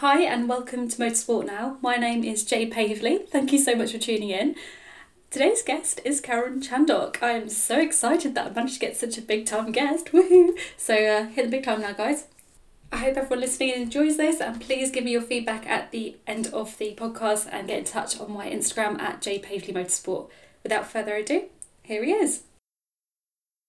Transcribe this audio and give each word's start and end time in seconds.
Hi, 0.00 0.20
and 0.20 0.48
welcome 0.48 0.86
to 0.86 0.96
Motorsport 0.96 1.46
Now. 1.46 1.76
My 1.82 1.96
name 1.96 2.22
is 2.22 2.44
Jay 2.44 2.70
Pavely. 2.70 3.28
Thank 3.28 3.50
you 3.50 3.58
so 3.58 3.74
much 3.74 3.90
for 3.90 3.98
tuning 3.98 4.30
in. 4.30 4.54
Today's 5.28 5.60
guest 5.60 6.00
is 6.04 6.20
Karun 6.20 6.62
Chandhok. 6.62 7.20
I 7.20 7.32
am 7.32 7.48
so 7.48 7.80
excited 7.80 8.36
that 8.36 8.46
I 8.46 8.50
managed 8.50 8.74
to 8.74 8.80
get 8.80 8.96
such 8.96 9.18
a 9.18 9.22
big 9.22 9.44
time 9.44 9.72
guest. 9.72 10.06
Woohoo! 10.12 10.56
So, 10.76 10.94
uh, 10.94 11.24
hit 11.24 11.46
the 11.46 11.50
big 11.50 11.64
time 11.64 11.80
now, 11.80 11.94
guys. 11.94 12.28
I 12.92 12.98
hope 12.98 13.16
everyone 13.16 13.40
listening 13.40 13.70
enjoys 13.70 14.18
this, 14.18 14.40
and 14.40 14.60
please 14.60 14.92
give 14.92 15.02
me 15.02 15.10
your 15.10 15.20
feedback 15.20 15.66
at 15.66 15.90
the 15.90 16.16
end 16.28 16.46
of 16.46 16.78
the 16.78 16.94
podcast 16.94 17.48
and 17.50 17.66
get 17.66 17.78
in 17.78 17.84
touch 17.84 18.20
on 18.20 18.30
my 18.30 18.48
Instagram 18.48 19.00
at 19.00 19.20
Jay 19.20 19.40
jpavely 19.40 19.74
motorsport. 19.74 20.30
Without 20.62 20.86
further 20.86 21.16
ado, 21.16 21.48
here 21.82 22.04
he 22.04 22.12
is. 22.12 22.44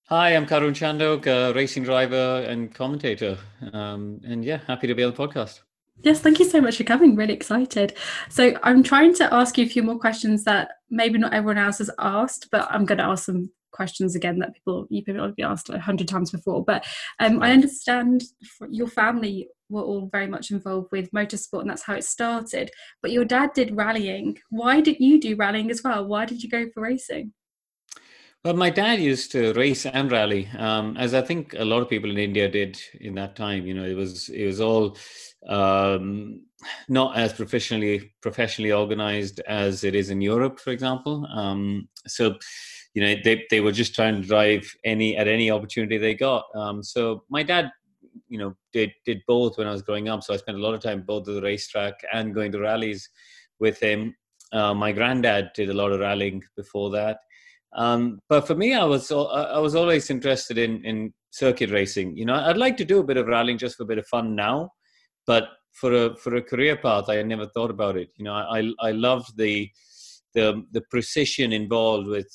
Hi, 0.10 0.36
I'm 0.36 0.46
Karun 0.46 0.76
Chandhok, 0.76 1.56
racing 1.56 1.86
driver 1.86 2.46
and 2.48 2.72
commentator. 2.72 3.40
Um, 3.74 4.22
and 4.24 4.46
yeah, 4.46 4.60
happy 4.68 4.86
to 4.86 4.94
be 4.94 5.04
on 5.04 5.16
the 5.16 5.18
podcast. 5.18 5.62
Yes, 6.02 6.22
thank 6.22 6.40
you 6.40 6.46
so 6.46 6.62
much 6.62 6.78
for 6.78 6.86
coming. 6.86 7.16
Really 7.16 7.34
excited. 7.34 7.96
So 8.30 8.54
I'm 8.64 8.84
trying 8.84 9.14
to 9.16 9.34
ask 9.34 9.58
you 9.58 9.66
a 9.66 9.70
few 9.70 9.84
more 9.84 10.00
questions 10.00 10.46
that 10.46 10.72
maybe 10.90 11.18
not 11.18 11.34
everyone 11.34 11.58
else 11.58 11.80
has 11.80 11.90
asked, 12.00 12.48
but 12.52 12.68
I'm 12.72 12.86
going 12.86 13.00
to 13.00 13.04
ask 13.04 13.26
some 13.26 13.50
questions 13.72 14.16
again 14.16 14.40
that 14.40 14.54
people 14.54 14.88
you 14.90 15.04
have 15.08 15.36
been 15.36 15.46
asked 15.46 15.70
a 15.70 15.80
hundred 15.80 16.08
times 16.08 16.32
before. 16.32 16.64
But 16.64 16.86
um, 17.20 17.44
I 17.44 17.52
understand 17.52 18.24
your 18.70 18.88
family 18.88 19.50
were 19.70 19.82
all 19.82 20.10
very 20.12 20.28
much 20.28 20.52
involved 20.52 20.88
with 20.92 21.12
motorsport, 21.12 21.62
and 21.62 21.70
that's 21.70 21.84
how 21.84 21.96
it 21.96 22.04
started. 22.04 22.72
But 23.02 23.12
your 23.12 23.26
dad 23.26 23.52
did 23.54 23.76
rallying. 23.76 24.38
Why 24.50 24.82
did 24.82 25.00
you 25.00 25.20
do 25.20 25.36
rallying 25.36 25.70
as 25.70 25.84
well? 25.84 26.06
Why 26.06 26.26
did 26.26 26.42
you 26.42 26.50
go 26.50 26.70
for 26.74 26.82
racing? 26.82 27.34
Well, 28.46 28.54
my 28.54 28.70
dad 28.70 29.00
used 29.00 29.34
to 29.34 29.52
race 29.54 29.86
and 29.86 30.10
rally, 30.10 30.48
um, 30.58 30.96
as 30.96 31.14
I 31.14 31.22
think 31.22 31.54
a 31.58 31.66
lot 31.66 31.82
of 31.82 31.90
people 31.90 32.10
in 32.10 32.18
India 32.18 32.48
did 32.50 32.80
in 33.02 33.16
that 33.16 33.36
time. 33.36 33.68
You 33.68 33.74
know, 33.74 33.84
it 33.84 33.96
was 33.96 34.30
it 34.30 34.46
was 34.46 34.62
all 34.62 34.98
um, 35.50 36.46
not 36.88 37.18
as 37.18 37.34
professionally 37.34 38.14
professionally 38.22 38.72
organized 38.72 39.42
as 39.42 39.84
it 39.84 39.94
is 39.94 40.10
in 40.10 40.22
Europe, 40.22 40.62
for 40.62 40.72
example. 40.72 41.26
Um, 41.28 41.90
so, 42.08 42.38
you 42.94 43.02
know, 43.02 43.16
they 43.26 43.46
they 43.50 43.60
were 43.60 43.74
just 43.74 43.94
trying 43.94 44.22
to 44.22 44.28
drive 44.28 44.74
any 44.86 45.18
at 45.18 45.28
any 45.28 45.52
opportunity 45.52 45.98
they 45.98 46.16
got. 46.16 46.46
Um, 46.56 46.82
so 46.82 47.26
my 47.30 47.44
dad, 47.44 47.72
you 48.30 48.40
know, 48.40 48.56
did 48.72 48.92
did 49.06 49.20
both 49.28 49.58
when 49.58 49.68
I 49.68 49.72
was 49.72 49.82
growing 49.82 50.08
up. 50.08 50.24
So 50.24 50.34
I 50.34 50.38
spent 50.38 50.58
a 50.58 50.62
lot 50.62 50.74
of 50.74 50.82
time 50.82 51.02
both 51.06 51.28
at 51.28 51.36
the 51.36 51.42
racetrack 51.42 51.96
and 52.14 52.34
going 52.34 52.54
to 52.54 52.60
rallies 52.60 53.10
with 53.60 53.82
him. 53.82 54.16
Uh, 54.54 54.74
my 54.74 54.94
granddad 54.94 55.50
did 55.56 55.70
a 55.70 55.74
lot 55.74 55.92
of 55.92 56.00
rallying 56.00 56.42
before 56.56 56.90
that. 56.92 57.18
Um, 57.76 58.20
but 58.30 58.48
for 58.48 58.56
me, 58.56 58.74
I 58.74 58.84
was 58.84 59.12
I 59.12 59.60
was 59.60 59.76
always 59.76 60.10
interested 60.10 60.58
in 60.58 60.84
in 60.86 61.14
circuit 61.32 61.70
racing. 61.70 62.18
You 62.18 62.26
know, 62.26 62.36
I'd 62.36 62.58
like 62.58 62.78
to 62.78 62.86
do 62.86 63.00
a 63.00 63.04
bit 63.04 63.18
of 63.18 63.28
rallying 63.28 63.58
just 63.58 63.78
for 63.78 63.84
a 63.84 63.86
bit 63.86 64.00
of 64.00 64.08
fun 64.08 64.36
now 64.36 64.72
but 65.30 65.50
for 65.74 65.94
a 65.94 66.16
for 66.16 66.36
a 66.36 66.42
career 66.42 66.76
path, 66.76 67.08
I 67.08 67.22
never 67.22 67.46
thought 67.46 67.70
about 67.70 67.96
it. 67.98 68.10
You 68.18 68.26
know, 68.26 68.34
I 68.34 68.72
I 68.82 68.92
loved 68.92 69.38
the 69.38 69.70
the 70.34 70.64
the 70.72 70.82
precision 70.90 71.54
involved 71.54 72.08
with 72.08 72.30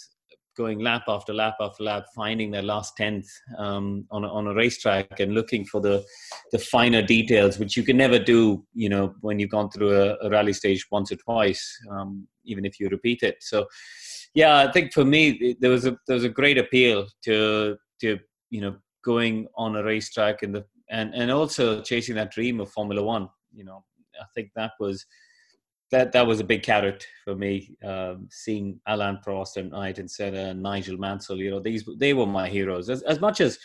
going 0.57 0.79
lap 0.79 1.03
after 1.09 1.35
lap 1.35 1.57
after 1.61 1.83
lap, 1.83 2.05
finding 2.15 2.53
that 2.53 2.63
last 2.63 2.97
tenth 2.97 3.27
um, 3.59 4.07
on 4.13 4.23
a, 4.23 4.29
on 4.29 4.47
a 4.47 4.55
racetrack 4.55 5.19
and 5.19 5.35
looking 5.35 5.65
for 5.65 5.81
the 5.81 6.05
the 6.53 6.59
finer 6.61 7.03
details, 7.03 7.59
which 7.59 7.77
you 7.77 7.83
can 7.83 7.97
never 7.97 8.21
do. 8.21 8.65
You 8.75 8.91
know, 8.91 9.15
when 9.21 9.41
you've 9.41 9.51
gone 9.51 9.71
through 9.71 9.93
a, 10.01 10.17
a 10.23 10.31
rally 10.31 10.53
stage 10.53 10.87
once 10.93 11.11
or 11.11 11.17
twice, 11.17 11.77
um, 11.91 12.29
even 12.45 12.65
if 12.65 12.79
you 12.79 12.89
repeat 12.89 13.25
it. 13.25 13.39
So, 13.41 13.67
yeah, 14.35 14.59
I 14.59 14.71
think 14.73 14.93
for 14.93 15.05
me 15.05 15.57
there 15.61 15.71
was 15.71 15.87
a 15.87 15.97
there 16.07 16.15
was 16.15 16.25
a 16.25 16.29
great 16.29 16.59
appeal 16.59 17.07
to 17.25 17.77
to 18.01 18.19
you 18.51 18.61
know 18.61 18.77
going 19.05 19.47
on 19.57 19.77
a 19.77 19.85
racetrack 19.85 20.43
in 20.43 20.53
the 20.53 20.65
and 20.91 21.15
and 21.15 21.31
also 21.31 21.81
chasing 21.81 22.15
that 22.17 22.33
dream 22.33 22.61
of 22.61 22.71
Formula 22.71 23.03
One. 23.03 23.29
You 23.53 23.65
know, 23.65 23.85
I 24.21 24.25
think 24.35 24.51
that 24.57 24.73
was 24.81 25.07
that 25.91 26.13
that 26.13 26.27
was 26.27 26.41
a 26.41 26.45
big 26.45 26.63
carrot 26.63 27.07
for 27.25 27.37
me. 27.37 27.77
Um, 27.85 28.29
seeing 28.31 28.81
Alain 28.87 29.21
Prost 29.25 29.57
and 29.57 29.73
Ayrton 29.73 30.09
Senna 30.09 30.51
and 30.51 30.63
Nigel 30.63 30.99
Mansell, 30.99 31.39
you 31.39 31.51
know, 31.51 31.61
these 31.61 31.89
they 31.99 32.13
were 32.13 32.27
my 32.27 32.49
heroes. 32.49 32.91
As 32.91 33.03
as 33.03 33.21
much 33.21 33.41
as 33.41 33.59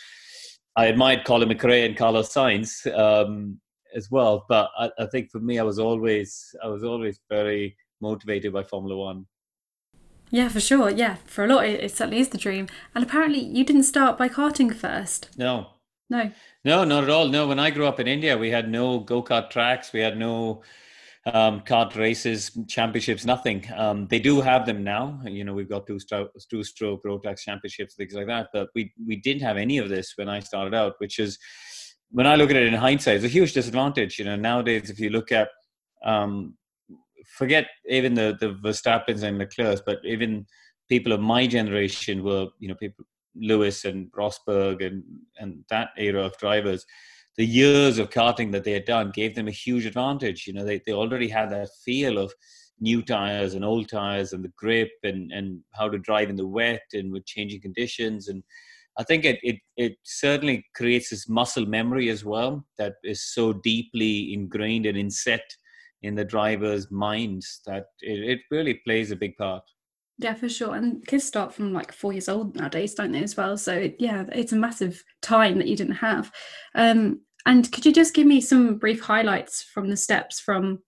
I 0.76 0.86
admired 0.86 1.24
Colin 1.24 1.48
McRae 1.48 1.84
and 1.86 1.96
Carlos 1.96 2.32
Sainz 2.32 2.86
um, 2.96 3.60
as 3.94 4.08
well, 4.08 4.44
but 4.48 4.70
I, 4.78 4.90
I 5.00 5.06
think 5.06 5.30
for 5.30 5.40
me, 5.40 5.58
I 5.58 5.64
was 5.64 5.80
always 5.80 6.54
I 6.62 6.68
was 6.68 6.84
always 6.84 7.18
very 7.28 7.76
motivated 8.00 8.52
by 8.52 8.62
Formula 8.62 8.96
One. 8.96 9.26
Yeah, 10.30 10.48
for 10.48 10.60
sure. 10.60 10.90
Yeah, 10.90 11.16
for 11.26 11.44
a 11.44 11.48
lot, 11.48 11.66
it, 11.66 11.82
it 11.82 11.96
certainly 11.96 12.20
is 12.20 12.28
the 12.28 12.38
dream. 12.38 12.68
And 12.94 13.04
apparently, 13.04 13.40
you 13.40 13.64
didn't 13.64 13.82
start 13.82 14.16
by 14.16 14.28
karting 14.28 14.74
first. 14.74 15.30
No, 15.36 15.68
no. 16.08 16.30
No, 16.64 16.84
not 16.84 17.04
at 17.04 17.10
all. 17.10 17.28
No, 17.28 17.48
when 17.48 17.58
I 17.58 17.70
grew 17.70 17.86
up 17.86 18.00
in 18.00 18.06
India, 18.06 18.36
we 18.36 18.50
had 18.50 18.68
no 18.68 19.00
go 19.00 19.22
kart 19.22 19.50
tracks. 19.50 19.92
We 19.92 20.00
had 20.00 20.18
no 20.18 20.62
um, 21.26 21.60
kart 21.60 21.96
races, 21.96 22.50
championships, 22.68 23.24
nothing. 23.24 23.66
Um, 23.74 24.06
they 24.08 24.18
do 24.18 24.40
have 24.40 24.66
them 24.66 24.84
now. 24.84 25.20
You 25.24 25.44
know, 25.44 25.54
we've 25.54 25.68
got 25.68 25.86
two 25.86 25.98
stroke, 25.98 26.30
two 26.48 26.62
stroke 26.64 27.04
Rotax 27.04 27.40
championships, 27.40 27.94
things 27.94 28.14
like 28.14 28.26
that. 28.26 28.48
But 28.52 28.68
we 28.74 28.92
we 29.06 29.16
didn't 29.16 29.42
have 29.42 29.56
any 29.56 29.78
of 29.78 29.88
this 29.88 30.12
when 30.16 30.28
I 30.28 30.40
started 30.40 30.74
out, 30.74 30.94
which 30.98 31.18
is 31.18 31.38
when 32.10 32.26
I 32.26 32.36
look 32.36 32.50
at 32.50 32.56
it 32.56 32.66
in 32.66 32.74
hindsight, 32.74 33.16
it's 33.16 33.24
a 33.24 33.28
huge 33.28 33.52
disadvantage. 33.52 34.18
You 34.18 34.24
know, 34.24 34.36
nowadays 34.36 34.90
if 34.90 35.00
you 35.00 35.10
look 35.10 35.32
at 35.32 35.48
um, 36.04 36.54
forget 37.26 37.66
even 37.88 38.14
the 38.14 38.36
the 38.40 38.54
Verstappens 38.54 39.22
and 39.22 39.38
Leclerc, 39.38 39.82
but 39.84 39.98
even 40.04 40.46
people 40.88 41.12
of 41.12 41.20
my 41.20 41.46
generation 41.46 42.24
were 42.24 42.48
you 42.58 42.68
know 42.68 42.74
people 42.74 43.04
Lewis 43.34 43.84
and 43.84 44.10
Rosberg 44.12 44.84
and 44.84 45.02
and 45.38 45.64
that 45.70 45.90
era 45.96 46.24
of 46.24 46.36
drivers, 46.38 46.84
the 47.36 47.46
years 47.46 47.98
of 47.98 48.10
karting 48.10 48.52
that 48.52 48.64
they 48.64 48.72
had 48.72 48.84
done 48.84 49.12
gave 49.12 49.34
them 49.34 49.48
a 49.48 49.52
huge 49.52 49.86
advantage. 49.86 50.46
You 50.46 50.54
know, 50.54 50.64
they 50.64 50.80
they 50.86 50.92
already 50.92 51.28
had 51.28 51.50
that 51.50 51.70
feel 51.84 52.18
of 52.18 52.32
new 52.80 53.02
tires 53.02 53.54
and 53.54 53.64
old 53.64 53.88
tires 53.88 54.32
and 54.32 54.44
the 54.44 54.52
grip 54.56 54.90
and 55.02 55.30
and 55.32 55.60
how 55.74 55.88
to 55.88 55.98
drive 55.98 56.30
in 56.30 56.36
the 56.36 56.46
wet 56.46 56.82
and 56.92 57.12
with 57.12 57.26
changing 57.26 57.60
conditions 57.60 58.28
and 58.28 58.42
I 58.98 59.04
think 59.04 59.24
it, 59.24 59.38
it, 59.42 59.56
it 59.76 59.96
certainly 60.02 60.66
creates 60.74 61.10
this 61.10 61.28
muscle 61.28 61.64
memory 61.64 62.10
as 62.10 62.24
well 62.24 62.66
that 62.76 62.94
is 63.02 63.24
so 63.32 63.52
deeply 63.52 64.34
ingrained 64.34 64.84
and 64.84 64.98
inset 64.98 65.44
in 66.02 66.14
the 66.14 66.24
driver's 66.24 66.90
minds 66.90 67.60
that 67.66 67.86
it, 68.00 68.30
it 68.30 68.40
really 68.50 68.74
plays 68.74 69.10
a 69.10 69.16
big 69.16 69.36
part. 69.36 69.62
Yeah, 70.18 70.34
for 70.34 70.50
sure. 70.50 70.74
And 70.74 71.06
kids 71.06 71.24
start 71.24 71.54
from 71.54 71.72
like 71.72 71.92
four 71.92 72.12
years 72.12 72.28
old 72.28 72.54
nowadays, 72.54 72.94
don't 72.94 73.12
they, 73.12 73.22
as 73.22 73.36
well? 73.36 73.56
So, 73.56 73.90
yeah, 73.98 74.24
it's 74.32 74.52
a 74.52 74.56
massive 74.56 75.02
time 75.22 75.56
that 75.58 75.66
you 75.66 75.76
didn't 75.76 75.94
have. 75.94 76.30
Um, 76.74 77.20
and 77.46 77.70
could 77.72 77.86
you 77.86 77.92
just 77.92 78.14
give 78.14 78.26
me 78.26 78.42
some 78.42 78.76
brief 78.76 79.00
highlights 79.00 79.62
from 79.62 79.88
the 79.88 79.96
steps 79.96 80.38
from 80.38 80.80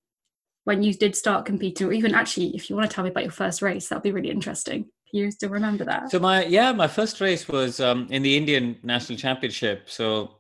when 0.65 0.83
you 0.83 0.93
did 0.93 1.17
start 1.17 1.47
competing, 1.47 1.87
or 1.87 1.93
even 1.93 2.15
actually, 2.15 2.55
if 2.55 2.69
you 2.69 2.77
want 2.77 2.89
to 2.89 2.95
tell 2.95 3.05
me 3.05 3.11
about 3.11 3.25
your 3.25 3.33
first 3.33 3.63
race, 3.63 3.89
that'd 3.89 4.03
be 4.03 4.13
really 4.13 4.31
interesting. 4.31 4.87
You 5.13 5.31
still 5.31 5.49
remember 5.49 5.85
that? 5.87 6.11
So, 6.11 6.19
my, 6.19 6.45
yeah, 6.45 6.73
my 6.73 6.87
first 6.87 7.21
race 7.21 7.49
was 7.49 7.81
um, 7.81 8.07
in 8.11 8.23
the 8.23 8.37
Indian 8.37 8.79
National 8.83 9.19
Championship. 9.19 9.89
So, 9.89 10.37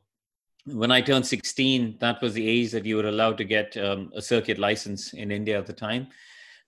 when 0.66 0.92
I 0.92 1.00
turned 1.00 1.26
16, 1.26 1.96
that 2.00 2.22
was 2.22 2.34
the 2.34 2.48
age 2.48 2.70
that 2.72 2.84
you 2.86 2.96
were 2.96 3.08
allowed 3.08 3.38
to 3.38 3.44
get 3.44 3.76
um, 3.76 4.10
a 4.14 4.22
circuit 4.22 4.58
license 4.58 5.12
in 5.12 5.30
India 5.30 5.58
at 5.58 5.66
the 5.66 5.72
time. 5.72 6.08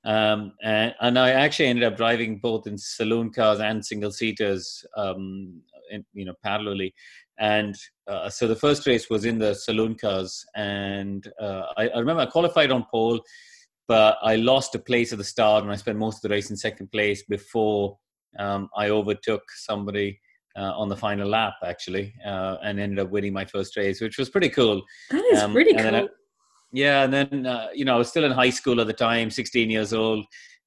Um, 0.05 0.53
and, 0.63 0.95
and, 1.01 1.19
I 1.19 1.31
actually 1.31 1.69
ended 1.69 1.85
up 1.85 1.97
driving 1.97 2.39
both 2.39 2.67
in 2.67 2.77
saloon 2.77 3.31
cars 3.31 3.61
and 3.61 3.85
single 3.85 4.13
seaters, 4.13 4.85
um, 4.99 5.63
you 6.13 6.27
know, 6.27 6.35
parallelly. 6.45 6.93
And 7.39 7.75
uh, 8.07 8.29
so 8.29 8.47
the 8.47 8.57
first 8.57 8.87
race 8.87 9.09
was 9.09 9.25
in 9.25 9.39
the 9.39 9.55
saloon 9.55 9.95
cars, 9.95 10.45
and 10.55 11.27
uh, 11.41 11.63
I, 11.79 11.89
I, 11.89 11.99
remember 11.99 12.23
I 12.23 12.27
qualified 12.27 12.71
on 12.71 12.85
pole, 12.91 13.19
but 13.89 14.19
I 14.23 14.37
lost 14.37 14.75
a 14.75 14.79
place 14.79 15.13
at 15.13 15.19
the 15.19 15.25
start, 15.25 15.65
and 15.65 15.73
I 15.73 15.77
spent 15.77 15.99
most 15.99 16.17
of 16.17 16.23
the 16.23 16.35
race 16.35 16.51
in 16.51 16.57
second 16.57 16.93
place 16.93 17.23
before 17.23 17.99
um, 18.39 18.69
I 18.77 18.91
overtook 18.91 19.43
somebody. 19.57 20.21
Uh, 20.57 20.73
on 20.77 20.89
the 20.89 20.97
final 20.97 21.29
lap, 21.29 21.55
actually, 21.65 22.15
uh, 22.25 22.59
and 22.63 22.79
ended 22.79 23.01
up 23.01 23.11
winning 23.11 23.33
my 23.33 23.45
first 23.45 23.77
race, 23.77 24.01
which 24.01 24.19
was 24.19 24.31
pretty 24.31 24.49
cool. 24.49 24.81
That 25.11 25.25
is 25.33 25.43
um, 25.43 25.53
pretty 25.53 25.75
cool. 25.75 26.09
Yeah, 26.73 27.03
and 27.03 27.13
then 27.13 27.45
uh, 27.45 27.69
you 27.75 27.85
know 27.85 27.97
I 27.97 27.99
was 27.99 28.09
still 28.09 28.25
in 28.25 28.31
high 28.31 28.51
school 28.51 28.81
at 28.81 28.87
the 28.87 28.93
time, 28.93 29.31
16 29.31 29.69
years 29.69 29.93
old, 29.93 30.25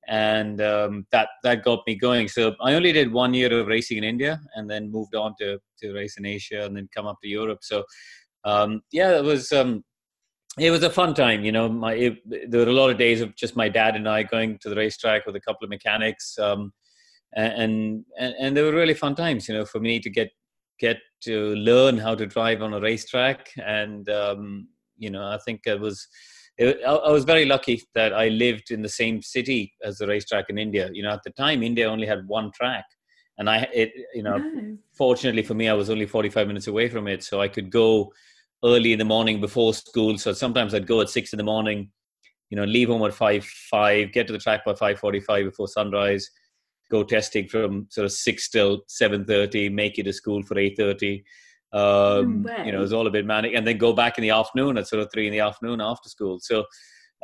and 0.07 0.61
um, 0.61 1.05
that 1.11 1.29
that 1.43 1.63
got 1.63 1.83
me 1.87 1.95
going. 1.95 2.27
So 2.27 2.55
I 2.61 2.73
only 2.73 2.91
did 2.91 3.11
one 3.13 3.33
year 3.33 3.57
of 3.59 3.67
racing 3.67 3.97
in 3.97 4.03
India, 4.03 4.41
and 4.55 4.69
then 4.69 4.91
moved 4.91 5.15
on 5.15 5.35
to 5.39 5.59
to 5.81 5.93
race 5.93 6.17
in 6.17 6.25
Asia, 6.25 6.65
and 6.65 6.75
then 6.75 6.89
come 6.93 7.07
up 7.07 7.17
to 7.23 7.29
Europe. 7.29 7.59
So 7.61 7.83
um, 8.43 8.81
yeah, 8.91 9.17
it 9.17 9.23
was 9.23 9.51
um, 9.51 9.83
it 10.57 10.71
was 10.71 10.83
a 10.83 10.89
fun 10.89 11.13
time. 11.13 11.43
You 11.43 11.51
know, 11.51 11.69
my 11.69 11.93
it, 11.93 12.49
there 12.49 12.61
were 12.61 12.71
a 12.71 12.75
lot 12.75 12.89
of 12.89 12.97
days 12.97 13.21
of 13.21 13.35
just 13.35 13.55
my 13.55 13.69
dad 13.69 13.95
and 13.95 14.07
I 14.07 14.23
going 14.23 14.57
to 14.59 14.69
the 14.69 14.75
racetrack 14.75 15.25
with 15.25 15.35
a 15.35 15.41
couple 15.41 15.65
of 15.65 15.69
mechanics, 15.69 16.37
um, 16.39 16.71
and, 17.35 18.05
and 18.19 18.35
and 18.39 18.57
they 18.57 18.61
were 18.61 18.71
really 18.71 18.93
fun 18.93 19.15
times. 19.15 19.47
You 19.47 19.55
know, 19.55 19.65
for 19.65 19.79
me 19.79 19.99
to 19.99 20.09
get 20.09 20.29
get 20.79 20.97
to 21.21 21.55
learn 21.55 21.97
how 21.97 22.15
to 22.15 22.25
drive 22.25 22.61
on 22.61 22.73
a 22.73 22.79
racetrack 22.79 23.49
and 23.65 24.07
um, 24.09 24.67
you 24.97 25.09
know, 25.09 25.23
I 25.23 25.37
think 25.45 25.61
it 25.65 25.79
was. 25.79 26.07
It, 26.59 26.83
I 26.83 27.11
was 27.11 27.23
very 27.23 27.45
lucky 27.45 27.83
that 27.93 28.13
I 28.13 28.29
lived 28.29 28.71
in 28.71 28.81
the 28.81 28.89
same 28.89 29.21
city 29.21 29.73
as 29.83 29.99
the 29.99 30.07
racetrack 30.07 30.45
in 30.49 30.57
India. 30.57 30.89
You 30.91 31.03
know, 31.03 31.11
at 31.11 31.21
the 31.23 31.29
time, 31.29 31.61
India 31.61 31.87
only 31.87 32.07
had 32.07 32.27
one 32.27 32.51
track, 32.51 32.85
and 33.37 33.47
I, 33.47 33.67
it, 33.71 33.91
you 34.15 34.23
know, 34.23 34.41
fortunately 34.97 35.43
for 35.43 35.53
me, 35.53 35.69
I 35.69 35.73
was 35.73 35.91
only 35.91 36.07
45 36.07 36.47
minutes 36.47 36.65
away 36.65 36.89
from 36.89 37.07
it, 37.07 37.23
so 37.23 37.41
I 37.41 37.47
could 37.47 37.69
go 37.69 38.11
early 38.63 38.91
in 38.91 38.97
the 38.97 39.05
morning 39.05 39.39
before 39.39 39.71
school. 39.75 40.17
So 40.17 40.33
sometimes 40.33 40.73
I'd 40.73 40.87
go 40.87 41.01
at 41.01 41.09
six 41.09 41.31
in 41.31 41.37
the 41.37 41.43
morning, 41.43 41.91
you 42.49 42.57
know, 42.57 42.63
leave 42.63 42.89
home 42.89 43.03
at 43.03 43.13
five 43.13 43.45
five, 43.45 44.11
get 44.11 44.25
to 44.25 44.33
the 44.33 44.39
track 44.39 44.65
by 44.65 44.73
five 44.73 44.97
forty 44.97 45.19
five 45.19 45.45
before 45.45 45.67
sunrise, 45.67 46.27
go 46.89 47.03
testing 47.03 47.47
from 47.47 47.87
sort 47.89 48.05
of 48.05 48.11
six 48.11 48.49
till 48.49 48.83
seven 48.87 49.25
thirty, 49.25 49.69
make 49.69 49.99
it 49.99 50.03
to 50.03 50.13
school 50.13 50.43
for 50.43 50.57
eight 50.57 50.75
thirty. 50.77 51.23
Um, 51.73 52.43
no 52.43 52.63
you 52.63 52.71
know, 52.71 52.77
it 52.77 52.81
was 52.81 52.93
all 52.93 53.07
a 53.07 53.11
bit 53.11 53.25
manic, 53.25 53.53
and 53.53 53.67
then 53.67 53.77
go 53.77 53.93
back 53.93 54.17
in 54.17 54.21
the 54.21 54.29
afternoon 54.29 54.77
at 54.77 54.87
sort 54.87 55.01
of 55.01 55.11
three 55.11 55.27
in 55.27 55.33
the 55.33 55.41
afternoon 55.41 55.81
after 55.81 56.09
school. 56.09 56.39
So 56.41 56.63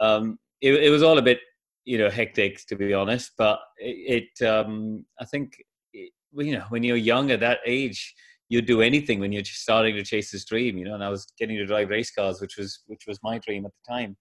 um, 0.01 0.37
it, 0.61 0.73
it 0.73 0.89
was 0.89 1.01
all 1.01 1.17
a 1.17 1.21
bit, 1.21 1.39
you 1.85 1.97
know, 1.97 2.09
hectic 2.09 2.65
to 2.67 2.75
be 2.75 2.93
honest. 2.93 3.31
But 3.37 3.59
it, 3.77 4.27
it 4.41 4.45
um, 4.45 5.05
I 5.19 5.25
think, 5.25 5.55
it, 5.93 6.11
you 6.33 6.53
know, 6.53 6.65
when 6.69 6.83
you're 6.83 6.97
young 6.97 7.31
at 7.31 7.39
that 7.39 7.59
age, 7.65 8.13
you'd 8.49 8.65
do 8.65 8.81
anything 8.81 9.19
when 9.19 9.31
you're 9.31 9.45
starting 9.45 9.95
to 9.95 10.03
chase 10.03 10.31
this 10.31 10.45
dream, 10.45 10.77
you 10.77 10.85
know. 10.85 10.95
And 10.95 11.03
I 11.03 11.09
was 11.09 11.31
getting 11.39 11.57
to 11.57 11.65
drive 11.65 11.89
race 11.89 12.11
cars, 12.11 12.41
which 12.41 12.57
was 12.57 12.81
which 12.87 13.05
was 13.07 13.19
my 13.23 13.39
dream 13.39 13.65
at 13.65 13.71
the 13.71 13.93
time. 13.93 14.17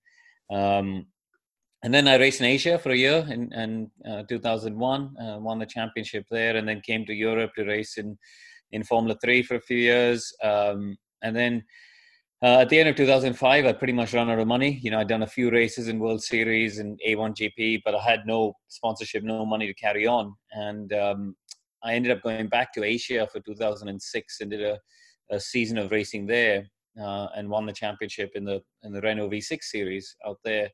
Um, 0.50 1.06
and 1.82 1.92
then 1.92 2.06
I 2.06 2.16
raced 2.16 2.40
in 2.40 2.46
Asia 2.46 2.78
for 2.78 2.90
a 2.90 2.96
year 2.96 3.26
in, 3.28 3.52
in 3.52 3.90
uh, 4.08 4.22
2001, 4.28 5.16
uh, 5.16 5.38
won 5.40 5.58
the 5.58 5.66
championship 5.66 6.26
there, 6.30 6.56
and 6.56 6.68
then 6.68 6.80
came 6.80 7.04
to 7.06 7.14
Europe 7.14 7.52
to 7.56 7.64
race 7.64 7.98
in 7.98 8.18
in 8.70 8.84
Formula 8.84 9.16
Three 9.22 9.42
for 9.42 9.56
a 9.56 9.60
few 9.60 9.76
years. 9.76 10.32
Um, 10.42 10.96
and 11.22 11.36
then 11.36 11.62
uh, 12.42 12.58
at 12.60 12.68
the 12.68 12.80
end 12.80 12.88
of 12.88 12.96
2005, 12.96 13.66
I 13.66 13.72
pretty 13.72 13.92
much 13.92 14.12
ran 14.12 14.30
out 14.30 14.38
of 14.38 14.48
money. 14.48 14.80
You 14.82 14.90
know, 14.90 14.98
I'd 14.98 15.08
done 15.08 15.22
a 15.22 15.26
few 15.28 15.50
races 15.50 15.88
in 15.88 16.00
World 16.00 16.22
Series 16.22 16.78
and 16.78 16.98
A1GP, 17.06 17.82
but 17.84 17.94
I 17.94 18.02
had 18.02 18.26
no 18.26 18.54
sponsorship, 18.68 19.22
no 19.22 19.46
money 19.46 19.66
to 19.68 19.74
carry 19.74 20.06
on. 20.06 20.34
And 20.50 20.92
um, 20.92 21.36
I 21.84 21.94
ended 21.94 22.10
up 22.10 22.22
going 22.22 22.48
back 22.48 22.72
to 22.74 22.82
Asia 22.82 23.28
for 23.30 23.40
2006 23.40 24.40
and 24.40 24.50
did 24.50 24.62
a, 24.62 24.78
a 25.30 25.38
season 25.38 25.78
of 25.78 25.92
racing 25.92 26.26
there 26.26 26.66
uh, 27.00 27.28
and 27.36 27.48
won 27.48 27.66
the 27.66 27.72
championship 27.72 28.32
in 28.34 28.44
the 28.44 28.60
in 28.82 28.92
the 28.92 29.00
Renault 29.00 29.30
V6 29.30 29.62
series 29.62 30.16
out 30.26 30.38
there. 30.44 30.68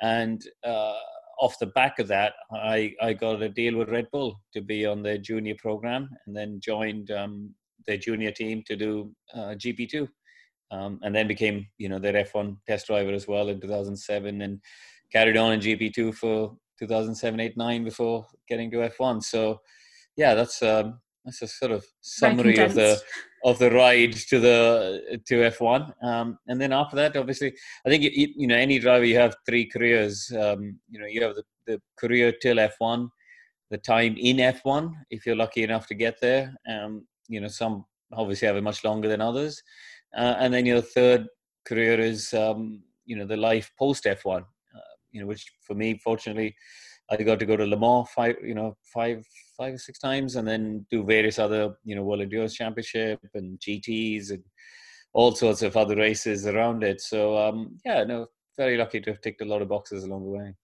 And 0.00 0.42
uh, 0.64 0.94
off 1.40 1.58
the 1.58 1.66
back 1.66 1.98
of 1.98 2.08
that, 2.08 2.32
I, 2.52 2.94
I 3.00 3.12
got 3.12 3.42
a 3.42 3.48
deal 3.48 3.76
with 3.76 3.90
Red 3.90 4.06
Bull 4.12 4.40
to 4.54 4.60
be 4.60 4.86
on 4.86 5.02
their 5.02 5.18
junior 5.18 5.54
program 5.58 6.08
and 6.26 6.36
then 6.36 6.60
joined 6.60 7.10
um, 7.10 7.54
their 7.86 7.98
junior 7.98 8.30
team 8.30 8.62
to 8.66 8.76
do 8.76 9.12
uh, 9.34 9.54
GP2. 9.56 10.08
Um, 10.70 10.98
and 11.02 11.14
then 11.14 11.28
became, 11.28 11.66
you 11.76 11.90
know, 11.90 11.98
their 11.98 12.24
F1 12.24 12.56
test 12.66 12.86
driver 12.86 13.12
as 13.12 13.28
well 13.28 13.50
in 13.50 13.60
2007 13.60 14.40
and 14.40 14.58
carried 15.12 15.36
on 15.36 15.52
in 15.52 15.60
GP2 15.60 16.14
for 16.14 16.56
2007, 16.78 17.38
8, 17.38 17.56
9 17.58 17.84
before 17.84 18.26
getting 18.48 18.70
to 18.70 18.78
F1. 18.78 19.22
So, 19.22 19.60
yeah, 20.16 20.34
that's 20.34 20.62
um, 20.62 20.98
that's 21.24 21.42
a 21.42 21.46
sort 21.46 21.72
of 21.72 21.84
summary 22.00 22.56
of 22.58 22.74
the 22.74 23.00
of 23.44 23.58
the 23.58 23.70
ride 23.70 24.12
to 24.12 24.38
the 24.38 25.20
to 25.26 25.34
F1. 25.34 25.92
Um, 26.02 26.38
and 26.48 26.60
then 26.60 26.72
after 26.72 26.96
that, 26.96 27.16
obviously, 27.16 27.54
I 27.86 27.88
think 27.88 28.04
you, 28.04 28.46
know 28.46 28.56
any 28.56 28.78
driver 28.78 29.04
you 29.04 29.16
have 29.16 29.36
three 29.46 29.66
careers. 29.66 30.30
Um, 30.32 30.78
you 30.88 31.00
know, 31.00 31.06
you 31.06 31.22
have 31.22 31.34
the, 31.34 31.44
the 31.66 31.80
career 31.98 32.32
till 32.32 32.56
F1, 32.56 33.08
the 33.70 33.78
time 33.78 34.16
in 34.18 34.36
F1 34.36 34.92
if 35.10 35.26
you're 35.26 35.36
lucky 35.36 35.62
enough 35.62 35.86
to 35.88 35.94
get 35.94 36.20
there. 36.20 36.54
Um, 36.68 37.06
you 37.28 37.40
know, 37.40 37.48
some 37.48 37.84
obviously 38.12 38.46
have 38.46 38.56
it 38.56 38.62
much 38.62 38.84
longer 38.84 39.08
than 39.08 39.20
others, 39.20 39.62
uh, 40.16 40.36
and 40.38 40.52
then 40.52 40.66
your 40.66 40.82
third 40.82 41.26
career 41.66 42.00
is 42.00 42.32
um, 42.34 42.82
you 43.06 43.16
know 43.16 43.26
the 43.26 43.36
life 43.36 43.70
post 43.78 44.04
F1. 44.04 44.40
Uh, 44.40 44.80
you 45.10 45.20
know, 45.20 45.26
which 45.26 45.46
for 45.66 45.74
me, 45.74 45.98
fortunately 45.98 46.54
I 47.10 47.22
got 47.22 47.38
to 47.40 47.46
go 47.46 47.56
to 47.56 47.66
Le 47.66 47.76
Mans 47.76 48.08
five, 48.14 48.36
you 48.42 48.54
know, 48.54 48.76
five, 48.82 49.26
five 49.56 49.74
or 49.74 49.78
six 49.78 49.98
times, 49.98 50.36
and 50.36 50.46
then 50.46 50.86
do 50.90 51.04
various 51.04 51.38
other, 51.38 51.74
you 51.84 51.94
know, 51.94 52.02
World 52.02 52.22
Endurance 52.22 52.54
Championship 52.54 53.20
and 53.34 53.58
GTS 53.58 54.30
and 54.30 54.42
all 55.12 55.34
sorts 55.34 55.62
of 55.62 55.76
other 55.76 55.96
races 55.96 56.46
around 56.46 56.82
it. 56.82 57.00
So 57.00 57.36
um, 57.36 57.78
yeah, 57.84 58.04
no, 58.04 58.26
very 58.56 58.76
lucky 58.76 59.00
to 59.00 59.10
have 59.10 59.20
ticked 59.20 59.42
a 59.42 59.46
lot 59.46 59.62
of 59.62 59.68
boxes 59.68 60.04
along 60.04 60.24
the 60.24 60.30
way 60.30 60.54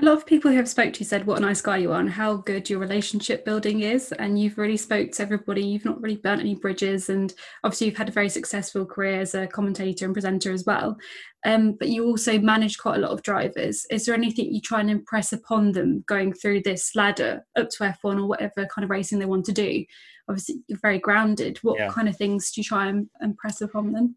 a 0.00 0.04
lot 0.04 0.16
of 0.16 0.26
people 0.26 0.48
who 0.48 0.56
have 0.56 0.68
spoke 0.68 0.92
to 0.92 1.00
you 1.00 1.04
said 1.04 1.26
what 1.26 1.38
a 1.38 1.40
nice 1.40 1.60
guy 1.60 1.76
you 1.76 1.90
are 1.90 1.98
and 1.98 2.10
how 2.10 2.36
good 2.36 2.70
your 2.70 2.78
relationship 2.78 3.44
building 3.44 3.80
is. 3.80 4.12
And 4.12 4.38
you've 4.38 4.56
really 4.56 4.76
spoke 4.76 5.10
to 5.12 5.22
everybody. 5.22 5.64
You've 5.64 5.84
not 5.84 6.00
really 6.00 6.16
burnt 6.16 6.40
any 6.40 6.54
bridges 6.54 7.08
and 7.08 7.34
obviously 7.64 7.88
you've 7.88 7.96
had 7.96 8.08
a 8.08 8.12
very 8.12 8.28
successful 8.28 8.86
career 8.86 9.20
as 9.20 9.34
a 9.34 9.48
commentator 9.48 10.04
and 10.04 10.14
presenter 10.14 10.52
as 10.52 10.64
well. 10.64 10.96
Um, 11.44 11.72
but 11.72 11.88
you 11.88 12.04
also 12.04 12.38
manage 12.38 12.78
quite 12.78 12.96
a 12.96 13.00
lot 13.00 13.10
of 13.10 13.22
drivers. 13.22 13.86
Is 13.90 14.06
there 14.06 14.14
anything 14.14 14.54
you 14.54 14.60
try 14.60 14.80
and 14.80 14.90
impress 14.90 15.32
upon 15.32 15.72
them 15.72 16.04
going 16.06 16.32
through 16.32 16.62
this 16.62 16.94
ladder 16.94 17.44
up 17.56 17.68
to 17.70 17.84
f1 17.84 18.20
or 18.20 18.26
whatever 18.26 18.68
kind 18.72 18.84
of 18.84 18.90
racing 18.90 19.18
they 19.18 19.26
want 19.26 19.46
to 19.46 19.52
do? 19.52 19.84
Obviously 20.28 20.62
you're 20.68 20.78
very 20.80 21.00
grounded. 21.00 21.58
What 21.62 21.80
yeah. 21.80 21.90
kind 21.90 22.08
of 22.08 22.16
things 22.16 22.52
do 22.52 22.60
you 22.60 22.64
try 22.64 22.86
and 22.86 23.08
impress 23.20 23.60
upon 23.62 23.92
them? 23.92 24.14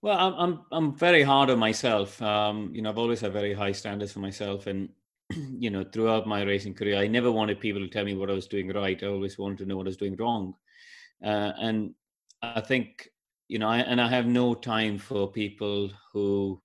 Well, 0.00 0.18
I'm 0.18 0.34
I'm 0.34 0.60
I'm 0.72 0.94
very 0.96 1.22
hard 1.22 1.48
on 1.50 1.60
myself. 1.60 2.20
Um, 2.20 2.70
you 2.74 2.82
know, 2.82 2.90
I've 2.90 2.98
always 2.98 3.20
had 3.20 3.32
very 3.32 3.54
high 3.54 3.70
standards 3.70 4.10
for 4.10 4.18
myself, 4.18 4.66
and 4.66 4.88
you 5.58 5.70
know, 5.70 5.84
throughout 5.84 6.26
my 6.26 6.42
racing 6.42 6.74
career, 6.74 6.98
I 6.98 7.06
never 7.06 7.30
wanted 7.30 7.60
people 7.60 7.80
to 7.80 7.88
tell 7.88 8.04
me 8.04 8.14
what 8.14 8.30
I 8.30 8.34
was 8.34 8.46
doing 8.46 8.68
right. 8.72 9.02
I 9.02 9.06
always 9.06 9.38
wanted 9.38 9.58
to 9.58 9.66
know 9.66 9.76
what 9.76 9.86
I 9.86 9.88
was 9.88 9.96
doing 9.96 10.16
wrong. 10.16 10.54
Uh, 11.24 11.52
and 11.60 11.94
I 12.42 12.60
think, 12.60 13.08
you 13.48 13.58
know, 13.58 13.68
I, 13.68 13.78
and 13.78 14.00
I 14.00 14.08
have 14.08 14.26
no 14.26 14.54
time 14.54 14.98
for 14.98 15.30
people 15.30 15.90
who, 16.12 16.60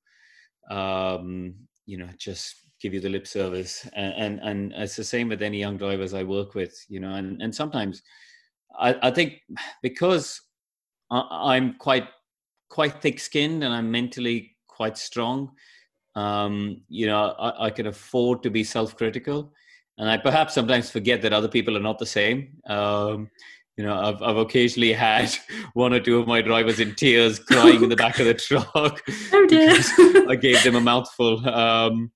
um, 0.70 1.56
you 1.86 1.98
know, 1.98 2.10
just 2.18 2.56
give 2.82 2.94
you 2.94 3.00
the 3.00 3.10
lip 3.10 3.28
service. 3.28 3.88
And, 3.94 4.14
and, 4.14 4.40
and 4.40 4.74
it's 4.74 4.96
the 4.96 5.04
same 5.04 5.30
with 5.30 5.42
any 5.42 5.60
young 5.60 5.78
drivers 5.78 6.14
I 6.14 6.24
work 6.24 6.56
with, 6.56 6.74
you 6.90 7.00
know, 7.00 7.14
and, 7.14 7.42
and 7.42 7.54
sometimes 7.54 8.02
I, 8.80 8.96
I 9.02 9.12
think 9.12 9.42
because 9.82 10.42
I'm 11.10 11.76
quite, 11.76 12.08
quite 12.70 13.02
thick 13.02 13.20
skinned 13.20 13.64
and 13.64 13.74
I'm 13.74 13.90
mentally 13.90 14.56
quite 14.68 14.98
strong, 14.98 15.52
um, 16.18 16.82
you 16.90 17.06
know, 17.06 17.36
I, 17.38 17.68
I, 17.68 17.70
can 17.70 17.86
afford 17.86 18.42
to 18.42 18.50
be 18.50 18.64
self-critical, 18.64 19.54
and 20.00 20.10
I 20.10 20.18
perhaps 20.18 20.56
sometimes 20.56 20.90
forget 20.90 21.22
that 21.22 21.32
other 21.32 21.48
people 21.48 21.78
are 21.78 21.82
not 21.82 22.00
the 22.00 22.08
same. 22.08 22.58
Um, 22.66 23.30
you 23.76 23.86
know, 23.86 23.96
I've, 23.96 24.24
I've 24.24 24.38
occasionally 24.38 24.94
had 24.94 25.32
one 25.74 25.94
or 25.94 26.00
two 26.00 26.18
of 26.18 26.26
my 26.26 26.42
drivers 26.42 26.80
in 26.80 26.96
tears, 26.96 27.38
crying 27.52 27.84
in 27.84 27.90
the 27.90 27.96
back 27.96 28.20
of 28.20 28.26
the 28.26 28.34
truck. 28.34 29.04
Oh 29.32 29.46
dear! 29.46 29.78
I 30.28 30.36
gave 30.36 30.64
them 30.64 30.76
a 30.76 30.82
mouthful. 30.82 31.48
Um, 31.48 32.12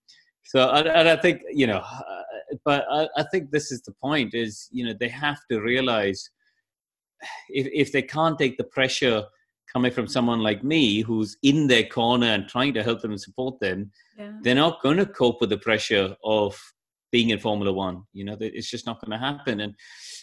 so, 0.45 0.67
and, 0.71 0.87
and, 0.87 1.07
I 1.07 1.15
think 1.17 1.41
you 1.51 1.67
know, 1.67 1.77
uh, 1.77 2.23
but 2.65 2.85
I, 2.89 3.07
I 3.17 3.23
think 3.31 3.51
this 3.51 3.71
is 3.71 3.83
the 3.83 3.93
point: 4.01 4.33
is 4.33 4.67
you 4.71 4.83
know, 4.83 4.95
they 4.99 5.09
have 5.09 5.37
to 5.51 5.61
realize 5.61 6.27
if 7.49 7.67
if 7.71 7.91
they 7.91 8.01
can't 8.01 8.39
take 8.39 8.57
the 8.57 8.63
pressure 8.63 9.25
coming 9.71 9.91
from 9.91 10.07
someone 10.07 10.39
like 10.39 10.63
me 10.63 11.01
who's 11.01 11.37
in 11.43 11.67
their 11.67 11.85
corner 11.85 12.27
and 12.27 12.47
trying 12.47 12.73
to 12.73 12.83
help 12.83 13.01
them 13.01 13.11
and 13.11 13.21
support 13.21 13.59
them, 13.59 13.91
yeah. 14.17 14.31
they're 14.41 14.55
not 14.55 14.81
going 14.81 14.97
to 14.97 15.05
cope 15.05 15.39
with 15.39 15.49
the 15.49 15.57
pressure 15.57 16.15
of 16.23 16.59
being 17.11 17.29
in 17.29 17.39
Formula 17.39 17.71
One. 17.71 18.03
You 18.13 18.25
know, 18.25 18.37
it's 18.39 18.69
just 18.69 18.85
not 18.85 19.01
going 19.01 19.11
to 19.11 19.25
happen. 19.25 19.61
And 19.61 19.75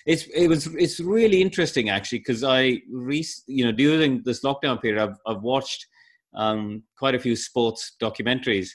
it's 0.07 0.25
it 0.35 0.49
was 0.49 0.67
it's 0.75 1.01
really 1.01 1.43
interesting 1.43 1.91
actually 1.91 2.19
because 2.19 2.43
I 2.45 2.81
re, 2.91 3.25
you 3.47 3.65
know 3.65 3.73
during 3.73 4.23
this 4.23 4.43
lockdown 4.43 4.81
period 4.81 5.03
I've 5.03 5.17
I've 5.27 5.43
watched 5.43 5.87
um, 6.35 6.83
quite 6.97 7.15
a 7.15 7.19
few 7.19 7.37
sports 7.37 7.97
documentaries, 8.01 8.71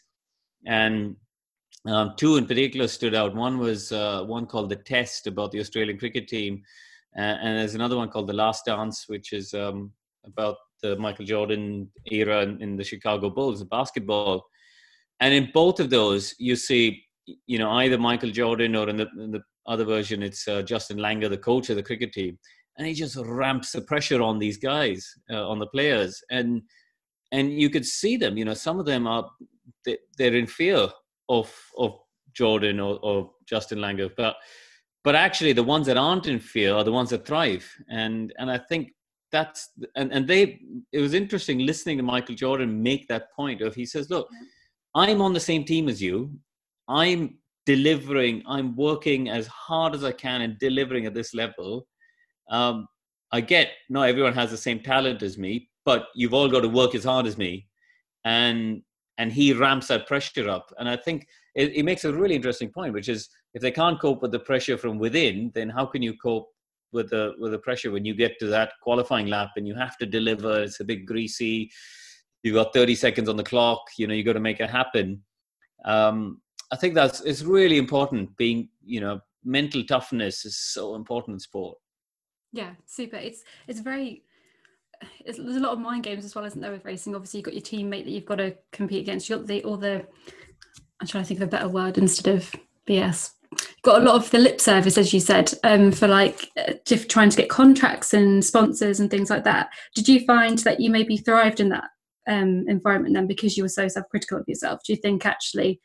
and 0.66 1.16
um, 1.86 2.14
two 2.18 2.38
in 2.38 2.46
particular 2.46 2.88
stood 2.88 3.16
out. 3.16 3.36
One 3.36 3.58
was 3.58 3.92
uh, 3.92 4.24
one 4.26 4.46
called 4.46 4.70
The 4.70 4.76
Test 4.76 5.28
about 5.28 5.52
the 5.52 5.60
Australian 5.60 5.98
cricket 5.98 6.28
team. 6.28 6.64
Uh, 7.16 7.22
and 7.22 7.60
there's 7.60 7.76
another 7.76 7.96
one 7.96 8.10
called 8.10 8.28
The 8.28 8.34
Last 8.34 8.66
Dance, 8.66 9.06
which 9.08 9.34
is 9.34 9.54
um, 9.54 9.92
about 10.26 10.58
the 10.82 10.96
Michael 10.98 11.26
Jordan 11.26 11.90
era 12.12 12.42
in, 12.44 12.76
the 12.76 12.84
Chicago 12.84 13.30
Bulls, 13.30 13.64
basketball. 13.64 14.46
And 15.20 15.34
in 15.34 15.50
both 15.54 15.80
of 15.80 15.90
those, 15.90 16.36
you 16.38 16.56
see, 16.56 17.04
you 17.48 17.58
know, 17.58 17.72
either 17.72 17.98
Michael 17.98 18.32
Jordan 18.32 18.76
or 18.76 18.90
in 18.90 18.98
the, 18.98 19.08
in 19.18 19.32
the 19.32 19.42
other 19.66 19.86
version, 19.86 20.22
it's 20.22 20.48
uh, 20.48 20.62
Justin 20.62 20.98
Langer, 20.98 21.30
the 21.30 21.38
coach 21.38 21.70
of 21.70 21.78
the 21.78 21.84
cricket 21.84 22.12
team, 22.12 22.38
and 22.78 22.88
he 22.88 22.94
just 22.94 23.16
ramps 23.16 23.72
the 23.72 23.82
pressure 23.82 24.22
on 24.22 24.40
these 24.40 24.58
guys, 24.58 25.08
uh, 25.32 25.48
on 25.48 25.60
the 25.60 25.68
players, 25.68 26.22
and 26.32 26.62
and 27.32 27.52
you 27.60 27.70
could 27.70 27.86
see 27.86 28.18
them. 28.18 28.38
You 28.38 28.46
know, 28.46 28.54
some 28.54 28.80
of 28.80 28.86
them 28.86 29.08
are 29.08 29.30
they, 29.86 29.98
are 30.20 30.36
in 30.36 30.48
fear 30.48 30.90
of 31.30 31.56
of 31.78 31.98
Jordan 32.34 32.80
or, 32.80 33.00
or 33.02 33.32
Justin 33.48 33.80
Langer, 33.80 34.10
but 34.18 34.36
but 35.04 35.16
actually 35.16 35.54
the 35.54 35.64
ones 35.64 35.88
that 35.88 35.98
aren't 35.98 36.28
in 36.28 36.40
fear 36.40 36.74
are 36.74 36.84
the 36.84 36.92
ones 36.92 37.12
that 37.12 37.26
thrive, 37.26 37.70
and 37.90 38.34
and 38.38 38.52
I 38.52 38.58
think 38.58 38.90
that's 39.34 39.70
and, 39.96 40.14
and 40.14 40.26
they 40.26 40.62
it 40.94 41.00
was 41.00 41.14
interesting 41.14 41.60
listening 41.60 41.98
to 41.98 42.04
michael 42.04 42.36
jordan 42.36 42.82
make 42.82 43.08
that 43.08 43.34
point 43.36 43.62
of 43.62 43.76
he 43.76 43.86
says 43.86 44.10
look 44.10 44.30
i'm 44.96 45.22
on 45.22 45.34
the 45.34 45.40
same 45.40 45.66
team 45.66 45.90
as 45.90 46.02
you. 46.02 46.32
I'm 46.88 47.40
delivering 47.66 48.44
i'm 48.48 48.76
working 48.76 49.30
as 49.30 49.48
hard 49.48 49.96
as 49.96 50.04
i 50.04 50.12
can 50.12 50.42
and 50.42 50.60
delivering 50.60 51.06
at 51.06 51.14
this 51.14 51.34
level. 51.34 51.88
Um, 52.50 52.88
i 53.32 53.42
get 53.42 53.70
not 53.90 54.10
everyone 54.10 54.34
has 54.34 54.52
the 54.52 54.58
same 54.58 54.80
talent 54.80 55.24
as 55.24 55.38
me 55.38 55.70
but 55.86 56.08
you've 56.16 56.34
all 56.34 56.50
got 56.50 56.62
to 56.62 56.70
work 56.70 56.96
as 56.96 57.04
hard 57.04 57.26
as 57.26 57.38
me. 57.38 57.68
And 58.26 58.84
and 59.20 59.32
he 59.32 59.54
ramps 59.54 59.88
that 59.88 60.08
pressure 60.08 60.50
up. 60.50 60.74
And 60.78 60.88
i 60.90 60.96
think 60.96 61.28
it, 61.56 61.76
it 61.76 61.84
makes 61.84 62.04
a 62.04 62.14
really 62.14 62.36
interesting 62.36 62.70
point 62.70 62.94
which 62.94 63.10
is 63.10 63.30
if 63.54 63.62
they 63.62 63.72
can't 63.72 64.00
cope 64.00 64.22
with 64.22 64.32
the 64.32 64.40
pressure 64.40 64.78
from 64.78 64.98
within 64.98 65.52
then 65.56 65.70
how 65.70 65.86
can 65.86 66.02
you 66.02 66.16
cope 66.18 66.48
with 66.94 67.10
the 67.10 67.34
with 67.40 67.52
the 67.52 67.60
pressure 67.60 67.92
when 67.92 68.06
you 68.06 68.14
get 68.14 68.40
to 68.40 68.48
that 68.48 68.74
qualifying 68.82 69.28
lap 69.28 69.52
and 69.56 69.68
you 69.68 69.76
have 69.76 69.98
to 69.98 70.06
deliver. 70.06 70.64
It's 70.64 70.80
a 70.80 70.86
bit 70.86 71.06
greasy. 71.06 71.72
You've 72.44 72.56
got 72.56 72.74
30 72.74 72.96
seconds 72.96 73.30
on 73.30 73.38
the 73.38 73.44
clock. 73.44 73.82
You 73.98 74.08
know, 74.08 74.14
you 74.14 74.24
got 74.24 74.34
to 74.34 74.40
make 74.40 74.60
it 74.60 74.70
happen. 74.70 75.24
Um, 75.86 76.42
I 76.72 76.76
think 76.76 76.94
that's 76.94 77.22
it's 77.22 77.44
really 77.44 77.78
important. 77.78 78.36
Being 78.38 78.70
you 78.84 79.02
know, 79.02 79.20
mental 79.44 79.84
toughness 79.84 80.46
is 80.46 80.58
so 80.58 80.96
important 80.96 81.36
in 81.36 81.40
sport. 81.40 81.78
Yeah, 82.52 82.72
super. 82.86 83.18
It's 83.18 83.44
it's 83.68 83.80
very 83.80 84.24
it's, 85.26 85.38
there's 85.38 85.58
a 85.58 85.60
lot 85.60 85.74
of 85.74 85.80
mind 85.80 86.04
games 86.04 86.26
as 86.26 86.36
well, 86.36 86.46
isn't 86.46 86.62
there, 86.62 86.72
with 86.72 86.86
racing? 86.86 87.16
Obviously, 87.16 87.40
you've 87.40 87.46
got 87.46 87.54
your 87.54 87.62
teammate 87.62 88.06
that 88.06 88.12
you've 88.12 88.26
got 88.26 88.36
to 88.36 88.56
compete 88.72 89.02
against. 89.02 89.30
You've 89.30 89.40
got 89.40 89.48
the 89.48 89.64
or 89.64 89.78
the 89.78 90.06
I'm 91.00 91.08
trying 91.08 91.24
to 91.24 91.28
think 91.28 91.42
of 91.42 91.48
a 91.48 91.52
better 91.52 91.68
word 91.68 91.98
instead 91.98 92.34
of 92.34 92.54
BS. 92.88 93.32
Got 93.84 94.02
a 94.02 94.06
lot 94.06 94.16
of 94.16 94.32
the 94.32 94.40
lip 94.40 94.62
service, 94.62 94.98
as 94.98 95.14
you 95.14 95.20
said, 95.20 95.54
um, 95.64 95.92
for 95.92 96.08
like 96.08 96.50
just 96.86 97.10
trying 97.10 97.30
to 97.30 97.38
get 97.38 97.50
contracts 97.50 98.14
and 98.14 98.44
sponsors 98.44 99.00
and 99.00 99.10
things 99.10 99.30
like 99.30 99.44
that. 99.44 99.70
Did 99.96 100.08
you 100.08 100.26
find 100.26 100.58
that 100.60 100.80
you 100.80 100.90
maybe 100.90 101.18
thrived 101.18 101.60
in 101.60 101.70
that 101.70 101.90
um, 102.28 102.66
environment 102.68 103.16
then 103.16 103.28
because 103.28 103.58
you 103.58 103.64
were 103.64 103.70
so 103.70 103.88
self-critical 103.88 104.40
of 104.40 104.46
yourself? 104.48 104.82
Do 104.86 104.94
you 104.94 104.98
think 104.98 105.26
actually 105.26 105.82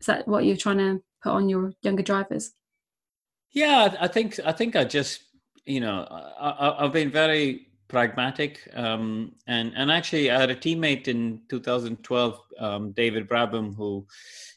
is 0.00 0.06
that 0.06 0.26
what 0.26 0.44
you're 0.44 0.56
trying 0.56 0.78
to 0.78 1.00
put 1.22 1.30
on 1.30 1.48
your 1.48 1.72
younger 1.82 2.02
drivers? 2.02 2.52
Yeah, 3.52 3.94
I 4.00 4.08
think 4.08 4.40
I 4.44 4.52
think 4.52 4.74
I 4.74 4.84
just 4.84 5.22
you 5.64 5.80
know 5.80 6.06
I, 6.10 6.82
have 6.82 6.92
been 6.92 7.10
very 7.10 7.68
pragmatic 7.92 8.66
um, 8.72 9.34
and 9.46 9.72
and 9.76 9.92
actually 9.92 10.30
I 10.30 10.40
had 10.40 10.50
a 10.50 10.56
teammate 10.56 11.08
in 11.08 11.42
2012, 11.50 12.40
um, 12.58 12.92
David 12.92 13.28
Brabham, 13.28 13.76
who 13.76 14.06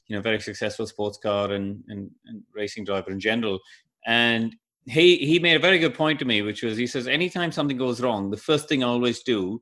you 0.07 0.15
know 0.15 0.21
very 0.21 0.39
successful 0.39 0.87
sports 0.87 1.17
car 1.17 1.51
and, 1.51 1.83
and, 1.89 2.09
and 2.27 2.41
racing 2.53 2.85
driver 2.85 3.11
in 3.11 3.19
general, 3.19 3.59
and 4.07 4.55
he 4.85 5.17
he 5.17 5.37
made 5.37 5.57
a 5.57 5.67
very 5.67 5.79
good 5.79 5.93
point 5.93 6.17
to 6.19 6.25
me, 6.25 6.41
which 6.41 6.63
was 6.63 6.77
he 6.77 6.87
says 6.87 7.07
anytime 7.07 7.51
something 7.51 7.77
goes 7.77 8.01
wrong, 8.01 8.31
the 8.31 8.37
first 8.37 8.69
thing 8.69 8.83
I 8.83 8.87
always 8.87 9.21
do 9.21 9.61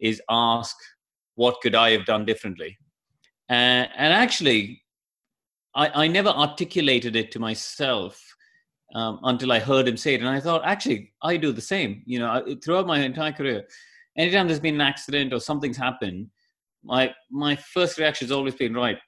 is 0.00 0.20
ask 0.28 0.76
what 1.36 1.60
could 1.62 1.76
I 1.76 1.90
have 1.92 2.04
done 2.04 2.24
differently, 2.24 2.76
uh, 3.48 3.86
and 3.96 4.12
actually 4.12 4.82
I, 5.76 6.04
I 6.04 6.06
never 6.08 6.30
articulated 6.30 7.14
it 7.14 7.30
to 7.32 7.38
myself 7.38 8.20
um, 8.94 9.20
until 9.22 9.52
I 9.52 9.58
heard 9.58 9.88
him 9.88 9.96
say 9.96 10.14
it. 10.14 10.20
And 10.20 10.28
I 10.28 10.40
thought, 10.40 10.62
actually, 10.64 11.12
I 11.22 11.36
do 11.36 11.52
the 11.52 11.60
same. 11.60 12.02
You 12.06 12.18
know, 12.18 12.44
throughout 12.62 12.86
my 12.86 13.00
entire 13.00 13.32
career, 13.32 13.64
anytime 14.16 14.46
there's 14.46 14.60
been 14.60 14.76
an 14.76 14.80
accident 14.80 15.32
or 15.32 15.40
something's 15.40 15.76
happened, 15.76 16.28
my 16.84 17.12
my 17.30 17.56
first 17.56 17.98
reaction 17.98 18.26
has 18.26 18.32
always 18.32 18.54
been, 18.54 18.74
right, 18.74 18.98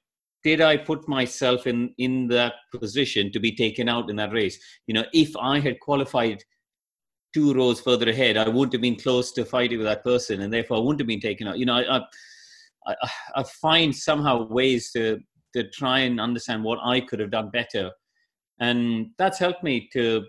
did 0.42 0.60
I 0.60 0.76
put 0.76 1.08
myself 1.08 1.66
in 1.66 1.94
in 1.98 2.28
that 2.28 2.54
position 2.74 3.32
to 3.32 3.40
be 3.40 3.54
taken 3.54 3.88
out 3.88 4.10
in 4.10 4.16
that 4.16 4.32
race? 4.32 4.58
You 4.86 4.94
know, 4.94 5.04
if 5.12 5.36
I 5.36 5.58
had 5.58 5.80
qualified 5.80 6.42
two 7.34 7.52
rows 7.52 7.80
further 7.80 8.08
ahead, 8.08 8.36
I 8.36 8.48
wouldn't 8.48 8.72
have 8.72 8.82
been 8.82 8.96
close 8.96 9.32
to 9.32 9.44
fighting 9.44 9.78
with 9.78 9.86
that 9.86 10.04
person, 10.04 10.42
and 10.42 10.52
therefore 10.52 10.76
I 10.78 10.80
wouldn't 10.80 11.00
have 11.00 11.08
been 11.08 11.20
taken 11.20 11.48
out. 11.48 11.58
You 11.58 11.66
know, 11.66 11.74
I 11.74 12.00
I, 12.86 12.94
I 13.36 13.42
find 13.42 13.94
somehow 13.94 14.46
ways 14.46 14.92
to 14.92 15.18
to 15.54 15.68
try 15.70 16.00
and 16.00 16.20
understand 16.20 16.64
what 16.64 16.78
I 16.82 17.00
could 17.00 17.20
have 17.20 17.30
done 17.30 17.50
better 17.50 17.90
and 18.60 19.10
that's 19.18 19.38
helped 19.38 19.62
me 19.62 19.88
to 19.92 20.24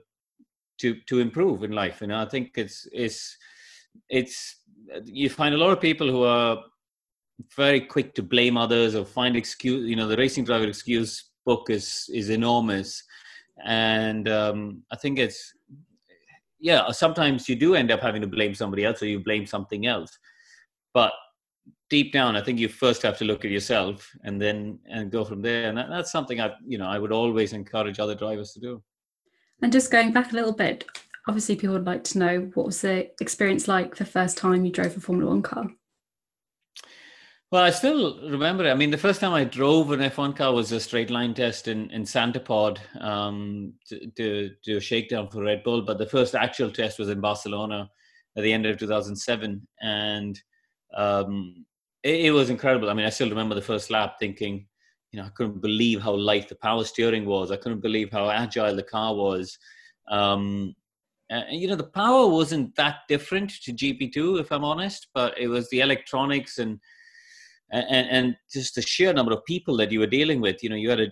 to 0.77 0.95
to 1.07 1.19
improve 1.19 1.63
in 1.63 1.71
life 1.71 2.01
you 2.01 2.07
know 2.07 2.19
i 2.19 2.25
think 2.25 2.51
it's 2.55 2.87
it's 2.91 3.37
it's 4.09 4.61
you 5.05 5.29
find 5.29 5.55
a 5.55 5.57
lot 5.57 5.71
of 5.71 5.79
people 5.79 6.09
who 6.09 6.23
are 6.23 6.57
very 7.55 7.81
quick 7.81 8.13
to 8.15 8.23
blame 8.23 8.57
others 8.57 8.95
or 8.95 9.05
find 9.05 9.35
excuse 9.35 9.87
you 9.89 9.95
know 9.95 10.07
the 10.07 10.17
racing 10.17 10.43
driver 10.43 10.67
excuse 10.67 11.31
book 11.45 11.69
is 11.69 12.09
is 12.13 12.29
enormous. 12.29 13.03
And 13.65 14.27
um, 14.27 14.83
i 14.91 14.95
think 14.97 15.17
it's 15.17 15.53
yeah 16.59 16.91
sometimes 16.91 17.47
you 17.47 17.55
do 17.55 17.75
end 17.75 17.91
up 17.91 18.01
having 18.01 18.21
to 18.21 18.27
blame 18.27 18.53
somebody 18.53 18.83
else 18.83 19.01
or 19.01 19.07
you 19.07 19.19
blame 19.19 19.45
something 19.45 19.85
else. 19.85 20.17
But 20.93 21.13
deep 21.89 22.11
down, 22.11 22.35
I 22.35 22.41
think 22.41 22.59
you 22.59 22.67
first 22.67 23.01
have 23.03 23.17
to 23.19 23.25
look 23.25 23.45
at 23.45 23.51
yourself 23.51 24.09
and 24.23 24.41
then 24.41 24.79
and 24.89 25.11
go 25.11 25.23
from 25.23 25.41
there. 25.41 25.69
And 25.69 25.77
that, 25.77 25.89
that's 25.89 26.11
something 26.11 26.41
I, 26.41 26.53
you 26.65 26.77
know, 26.77 26.87
I 26.87 26.99
would 26.99 27.11
always 27.11 27.53
encourage 27.53 27.99
other 27.99 28.15
drivers 28.15 28.53
to 28.53 28.59
do. 28.59 28.83
And 29.61 29.71
just 29.71 29.91
going 29.91 30.11
back 30.11 30.31
a 30.31 30.35
little 30.35 30.53
bit, 30.53 30.85
obviously 31.27 31.55
people 31.55 31.75
would 31.75 31.85
like 31.85 32.03
to 32.05 32.19
know 32.19 32.51
what 32.53 32.65
was 32.65 32.81
the 32.81 33.09
experience 33.21 33.67
like 33.67 33.95
the 33.95 34.05
first 34.05 34.37
time 34.37 34.65
you 34.65 34.71
drove 34.71 34.97
a 34.97 34.99
Formula 34.99 35.29
One 35.29 35.41
car. 35.41 35.69
Well, 37.51 37.63
I 37.63 37.69
still 37.69 38.19
remember 38.29 38.65
it. 38.65 38.71
I 38.71 38.73
mean, 38.73 38.89
the 38.89 38.97
first 38.97 39.21
time 39.21 39.31
I 39.31 39.43
drove 39.43 39.91
an 39.91 39.99
F1 39.99 40.35
car 40.35 40.51
was 40.53 40.71
a 40.71 40.79
straight 40.79 41.11
line 41.11 41.33
test 41.33 41.67
in, 41.67 41.89
in 41.91 42.05
Santa 42.05 42.39
Pod 42.39 42.81
um, 42.99 43.73
to, 43.87 44.49
to 44.63 44.77
a 44.77 44.81
shakedown 44.81 45.29
for 45.29 45.43
Red 45.43 45.63
Bull. 45.63 45.83
But 45.83 45.99
the 45.99 46.07
first 46.07 46.35
actual 46.35 46.71
test 46.71 46.97
was 46.97 47.07
in 47.07 47.21
Barcelona 47.21 47.89
at 48.35 48.43
the 48.43 48.51
end 48.51 48.65
of 48.65 48.77
2007. 48.79 49.65
And 49.81 50.41
um, 50.95 51.65
it, 52.05 52.25
it, 52.27 52.31
was 52.31 52.49
incredible. 52.49 52.89
I 52.89 52.93
mean, 52.93 53.05
I 53.05 53.09
still 53.09 53.29
remember 53.29 53.55
the 53.55 53.61
first 53.61 53.89
lap 53.89 54.17
thinking, 54.19 54.67
you 55.11 55.19
know, 55.19 55.25
I 55.25 55.29
couldn't 55.29 55.61
believe 55.61 56.01
how 56.01 56.13
light 56.13 56.47
the 56.47 56.55
power 56.55 56.83
steering 56.83 57.25
was. 57.25 57.51
I 57.51 57.57
couldn't 57.57 57.81
believe 57.81 58.11
how 58.11 58.29
agile 58.29 58.75
the 58.75 58.83
car 58.83 59.15
was. 59.15 59.57
Um, 60.09 60.75
and, 61.31 61.59
you 61.59 61.67
know, 61.67 61.75
the 61.75 61.85
power 62.01 62.27
wasn't 62.27 62.75
that 62.75 62.97
different 63.09 63.51
to 63.63 63.73
GP2, 63.73 64.39
if 64.39 64.51
I'm 64.51 64.63
honest, 64.63 65.07
but 65.15 65.37
it 65.39 65.47
was 65.47 65.67
the 65.69 65.81
electronics 65.81 66.59
and 66.59 66.79
and, 67.71 68.07
and 68.09 68.35
just 68.53 68.75
the 68.75 68.81
sheer 68.83 69.11
number 69.11 69.33
of 69.33 69.43
people 69.45 69.75
that 69.77 69.91
you 69.91 69.99
were 69.99 70.07
dealing 70.07 70.39
with. 70.39 70.61
You 70.61 70.69
know, 70.69 70.75
you 70.75 70.87
had 70.89 70.99
a 70.99 71.07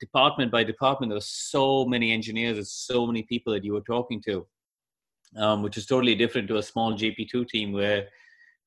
department 0.00 0.50
by 0.50 0.64
department. 0.64 1.10
There 1.10 1.16
were 1.16 1.20
so 1.20 1.84
many 1.84 2.10
engineers 2.10 2.56
and 2.56 2.66
so 2.66 3.06
many 3.06 3.22
people 3.24 3.52
that 3.52 3.64
you 3.64 3.74
were 3.74 3.82
talking 3.82 4.20
to, 4.22 4.46
um, 5.36 5.62
which 5.62 5.76
is 5.76 5.84
totally 5.84 6.14
different 6.14 6.48
to 6.48 6.56
a 6.56 6.62
small 6.62 6.94
GP2 6.94 7.46
team 7.48 7.72
where 7.72 8.08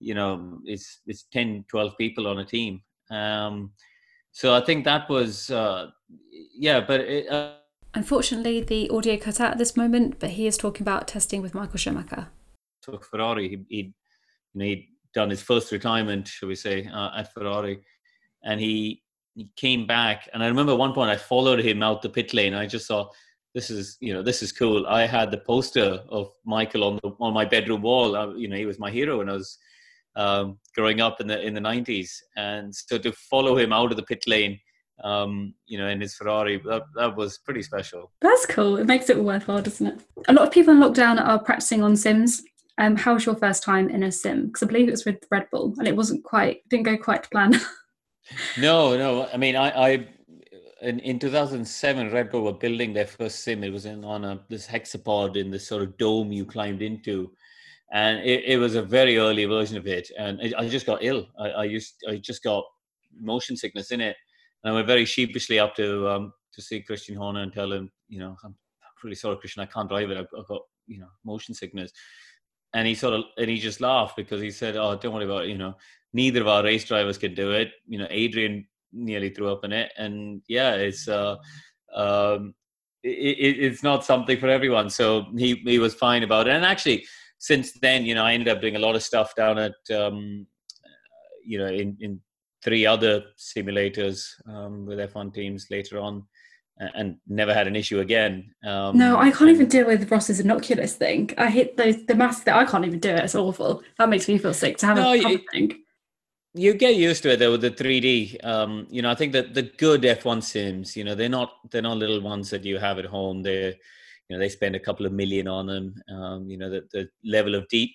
you 0.04 0.14
know 0.14 0.60
it's 0.66 1.02
it's 1.06 1.24
10 1.32 1.66
12 1.70 1.98
people 1.98 2.28
on 2.28 2.40
a 2.40 2.46
team. 2.46 2.82
Um, 3.10 3.72
so 4.34 4.54
i 4.54 4.60
think 4.60 4.84
that 4.84 5.08
was 5.10 5.50
uh, 5.52 5.88
yeah 6.56 6.82
but 6.82 7.00
it, 7.02 7.30
uh, 7.30 7.54
unfortunately 7.94 8.60
the 8.62 8.90
audio 8.90 9.16
cut 9.16 9.40
out 9.40 9.52
at 9.52 9.58
this 9.58 9.78
moment 9.78 10.20
but 10.20 10.32
he 10.32 10.48
is 10.48 10.58
talking 10.58 10.82
about 10.82 11.08
testing 11.08 11.42
with 11.42 11.54
michael 11.54 11.78
schumacher. 11.78 12.28
Took 12.82 13.06
ferrari 13.06 13.48
he, 13.50 13.58
he'd, 13.70 13.94
you 14.54 14.60
know, 14.60 14.66
he'd 14.66 14.88
done 15.14 15.30
his 15.30 15.42
first 15.42 15.72
retirement 15.72 16.28
shall 16.28 16.50
we 16.50 16.56
say 16.56 16.88
uh, 16.88 17.12
at 17.16 17.32
ferrari 17.34 17.80
and 18.44 18.60
he 18.60 19.02
he 19.36 19.50
came 19.56 19.86
back 19.86 20.28
and 20.34 20.44
i 20.44 20.48
remember 20.48 20.76
one 20.76 20.94
point 20.94 21.12
i 21.12 21.16
followed 21.16 21.60
him 21.60 21.82
out 21.82 22.02
the 22.02 22.10
pit 22.10 22.34
lane. 22.34 22.54
I 22.54 22.66
just 22.66 22.88
saw 22.88 23.10
this 23.54 23.70
is 23.70 23.98
you 24.00 24.14
know 24.14 24.24
this 24.24 24.42
is 24.42 24.52
cool. 24.52 24.88
I 24.88 25.06
had 25.06 25.30
the 25.30 25.38
poster 25.38 26.00
of 26.10 26.32
michael 26.44 26.84
on 26.84 27.00
the 27.04 27.10
on 27.20 27.34
my 27.34 27.46
bedroom 27.46 27.84
wall. 27.84 28.16
I, 28.16 28.34
you 28.34 28.48
know 28.48 28.58
he 28.58 28.66
was 28.66 28.80
my 28.80 28.90
hero 28.90 29.22
and 29.22 29.30
i 29.30 29.34
was 29.34 29.58
um, 30.16 30.60
growing 30.76 31.02
up 31.02 31.20
in 31.22 31.28
the 31.28 31.42
in 31.42 31.54
the 31.54 31.62
90s 31.62 32.10
and 32.38 32.74
so 32.74 32.98
to 32.98 33.12
follow 33.12 33.58
him 33.58 33.74
out 33.74 33.92
of 33.92 33.98
the 33.98 34.04
pit 34.04 34.24
lane 34.28 34.60
um, 35.04 35.54
you 35.66 35.78
know 35.78 35.88
in 35.88 36.00
his 36.00 36.16
ferrari 36.16 36.62
that, 36.66 36.84
that 36.96 37.16
was 37.16 37.40
pretty 37.40 37.64
special. 37.64 38.12
That's 38.22 38.46
cool. 38.46 38.78
It 38.78 38.86
makes 38.86 39.10
it 39.10 39.24
worthwhile 39.24 39.62
doesn't 39.62 39.88
it? 39.88 40.02
A 40.28 40.34
lot 40.34 40.48
of 40.48 40.54
people 40.54 40.74
in 40.74 40.80
lockdown 40.80 41.20
are 41.20 41.40
practicing 41.40 41.84
on 41.84 41.96
sims. 41.96 42.44
Um, 42.78 42.96
how 42.96 43.14
was 43.14 43.26
your 43.26 43.36
first 43.36 43.64
time 43.64 43.90
in 43.90 44.04
a 44.04 44.12
sim? 44.12 44.48
Because 44.48 44.64
i 44.64 44.66
believe 44.66 44.88
it 44.88 44.92
was 44.92 45.06
with 45.06 45.26
red 45.30 45.48
bull 45.52 45.74
and 45.78 45.88
it 45.88 45.96
wasn't 45.96 46.24
quite 46.24 46.68
didn't 46.70 46.86
go 46.86 46.98
quite 46.98 47.24
to 47.24 47.30
plan. 47.30 47.60
No 48.58 48.96
no. 48.96 49.28
I 49.34 49.38
mean 49.38 49.56
i 49.56 49.70
i 49.70 50.08
in, 50.82 51.00
in 51.00 51.20
2007 51.20 52.12
red 52.12 52.30
bull 52.32 52.44
were 52.44 52.54
building 52.54 52.94
their 52.94 53.06
first 53.06 53.44
sim. 53.44 53.64
It 53.64 53.72
was 53.72 53.86
in 53.86 54.06
on 54.06 54.24
a 54.24 54.40
this 54.50 54.68
hexapod 54.68 55.36
in 55.36 55.52
this 55.52 55.68
sort 55.68 55.84
of 55.84 55.98
dome 55.98 56.32
you 56.32 56.46
climbed 56.46 56.82
into 56.82 57.32
and 57.94 58.20
it, 58.26 58.44
it, 58.46 58.58
was 58.58 58.74
a 58.74 58.82
very 58.82 59.18
early 59.20 59.46
version 59.46 59.78
of 59.78 59.86
it. 59.86 60.10
And 60.18 60.42
it, 60.42 60.54
i 60.58 60.68
just 60.68 60.88
got 60.88 61.04
ill. 61.04 61.28
I, 61.40 61.50
I, 61.50 61.64
used 61.64 62.04
i 62.10 62.18
just 62.18 62.44
got 62.44 62.66
motion 63.20 63.56
sickness 63.56 63.92
in 63.92 64.02
it. 64.02 64.18
And 64.64 64.72
i 64.72 64.76
went 64.76 64.88
very 64.88 65.06
sheepishly 65.06 65.60
up 65.60 65.76
to 65.76 66.10
um 66.10 66.34
to 66.54 66.62
see 66.62 66.82
christian 66.82 67.16
horner 67.16 67.42
and 67.42 67.52
tell 67.52 67.72
him 67.72 67.92
you 68.10 68.20
know 68.20 68.36
i'm 68.44 68.56
really 69.04 69.16
sorry 69.16 69.38
christian. 69.38 69.62
I 69.62 69.66
can't 69.68 69.90
drive 69.90 70.10
it. 70.10 70.18
I've, 70.18 70.28
I've 70.38 70.48
got 70.48 70.62
you 70.88 71.00
know 71.00 71.10
motion 71.24 71.54
sickness. 71.54 71.92
And 72.74 72.88
he 72.88 72.96
sort 72.96 73.14
of 73.14 73.26
and 73.38 73.50
he 73.50 73.60
just 73.60 73.82
laughed 73.82 74.16
because 74.16 74.42
he 74.42 74.52
said 74.52 74.76
oh 74.76 74.98
don't 74.98 75.14
worry 75.14 75.26
about 75.26 75.44
it 75.44 75.50
you 75.50 75.58
know 75.58 75.76
neither 76.14 76.42
of 76.42 76.48
our 76.48 76.64
race 76.64 76.86
drivers 76.86 77.18
can 77.20 77.36
do 77.36 77.52
it. 77.52 77.72
You 77.88 78.00
know 78.00 78.08
adrian 78.10 78.66
nearly 78.92 79.30
threw 79.30 79.52
up 79.52 79.64
in 79.64 79.72
it. 79.72 79.92
And 79.98 80.42
yeah 80.48 80.74
it's 80.74 81.08
uh 81.08 81.36
um 81.94 82.56
it, 83.04 83.60
it's 83.60 83.84
not 83.84 84.06
something 84.06 84.40
for 84.40 84.48
everyone. 84.48 84.90
So 84.90 85.28
he 85.38 85.56
he 85.66 85.78
was 85.78 85.94
fine 85.94 86.24
about 86.24 86.48
it. 86.48 86.52
And 86.52 86.66
actually 86.66 87.06
since 87.44 87.74
then, 87.74 88.06
you 88.06 88.16
know, 88.16 88.24
I 88.24 88.32
ended 88.32 88.48
up 88.48 88.62
doing 88.62 88.78
a 88.78 88.80
lot 88.80 88.96
of 88.96 89.04
stuff 89.04 89.36
down 89.36 89.58
at, 89.58 89.76
um, 89.94 90.48
you 91.46 91.58
know, 91.58 91.68
in, 91.68 91.98
in 92.00 92.22
three 92.64 92.86
other 92.86 93.22
simulators 93.38 94.30
um, 94.48 94.86
with 94.86 94.98
F1 94.98 95.34
teams 95.34 95.68
later 95.70 96.00
on 96.00 96.24
and 96.78 97.18
never 97.28 97.54
had 97.54 97.68
an 97.68 97.76
issue 97.76 98.00
again. 98.00 98.50
Um, 98.66 98.98
no, 98.98 99.18
I 99.18 99.30
can't 99.30 99.52
even 99.52 99.68
deal 99.68 99.88
with 99.88 100.10
Ross's 100.10 100.40
innocuous 100.40 100.96
thing. 100.96 101.32
I 101.38 101.50
hate 101.50 101.76
those 101.76 102.06
the 102.06 102.16
mask 102.16 102.46
that 102.46 102.56
I 102.56 102.64
can't 102.64 102.86
even 102.86 103.00
do 103.00 103.10
it. 103.10 103.26
It's 103.26 103.36
awful. 103.36 103.84
That 103.98 104.08
makes 104.08 104.30
me 104.30 104.38
feel 104.38 104.54
sick 104.54 104.78
to 104.78 104.86
have 104.86 104.96
no, 104.96 105.12
a 105.12 105.18
you, 105.18 105.42
thing. 105.52 105.84
You 106.54 106.74
get 106.76 106.96
used 106.96 107.24
to 107.24 107.34
it 107.34 107.40
though 107.40 107.52
with 107.52 107.62
the 107.62 107.72
3D. 107.72 108.46
Um, 108.46 108.88
you 108.90 109.02
know, 109.02 109.12
I 109.12 109.16
think 109.16 109.34
that 109.34 109.54
the 109.54 109.64
good 109.64 110.04
F1 110.04 110.42
sims, 110.44 110.96
you 110.96 111.04
know, 111.04 111.14
they're 111.14 111.28
not 111.28 111.56
they're 111.72 111.82
not 111.82 111.98
little 111.98 112.22
ones 112.22 112.50
that 112.52 112.64
you 112.64 112.78
have 112.78 113.00
at 113.00 113.06
home. 113.06 113.44
They're 113.44 113.74
you 114.30 114.36
know 114.36 114.40
they 114.40 114.50
spend 114.50 114.76
a 114.76 114.80
couple 114.80 115.06
of 115.06 115.12
million 115.12 115.48
on 115.48 115.68
them. 115.68 115.96
Um, 116.10 116.50
you 116.50 116.58
know 116.58 116.70
the 116.70 116.84
the 116.92 117.10
level 117.24 117.56
of 117.56 117.68
deep 117.68 117.92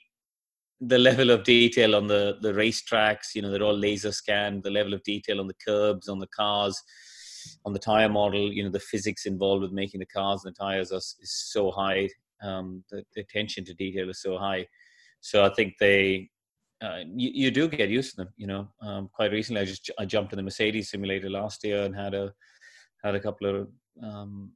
the 0.80 0.98
level 0.98 1.30
of 1.30 1.44
detail 1.44 1.96
on 1.96 2.06
the 2.06 2.38
the 2.40 2.52
racetracks 2.52 3.34
you 3.34 3.42
know 3.42 3.50
they're 3.50 3.62
all 3.62 3.76
laser 3.76 4.12
scanned 4.12 4.62
the 4.62 4.70
level 4.70 4.94
of 4.94 5.02
detail 5.02 5.40
on 5.40 5.48
the 5.48 5.54
curbs 5.64 6.08
on 6.08 6.18
the 6.18 6.28
cars 6.28 6.80
on 7.64 7.72
the 7.72 7.78
tire 7.78 8.08
model 8.08 8.52
you 8.52 8.62
know 8.62 8.70
the 8.70 8.78
physics 8.78 9.26
involved 9.26 9.62
with 9.62 9.72
making 9.72 9.98
the 9.98 10.06
cars 10.06 10.44
and 10.44 10.54
the 10.54 10.58
tires 10.58 10.92
are, 10.92 10.98
is 10.98 11.32
so 11.50 11.70
high 11.70 12.08
um, 12.42 12.84
the, 12.90 13.02
the, 13.14 13.20
attention 13.20 13.64
to 13.64 13.74
detail 13.74 14.08
is 14.08 14.22
so 14.22 14.38
high 14.38 14.64
so 15.20 15.44
i 15.44 15.48
think 15.48 15.74
they 15.80 16.28
uh, 16.80 16.98
you, 17.16 17.30
you, 17.34 17.50
do 17.50 17.66
get 17.66 17.88
used 17.88 18.10
to 18.10 18.16
them 18.18 18.28
you 18.36 18.46
know 18.46 18.68
um, 18.80 19.10
quite 19.12 19.32
recently 19.32 19.60
i 19.60 19.64
just 19.64 19.90
i 19.98 20.04
jumped 20.04 20.32
in 20.32 20.36
the 20.36 20.42
mercedes 20.42 20.90
simulator 20.90 21.28
last 21.28 21.64
year 21.64 21.82
and 21.82 21.96
had 21.96 22.14
a 22.14 22.32
had 23.02 23.16
a 23.16 23.20
couple 23.20 23.48
of 23.48 23.68
um, 24.02 24.52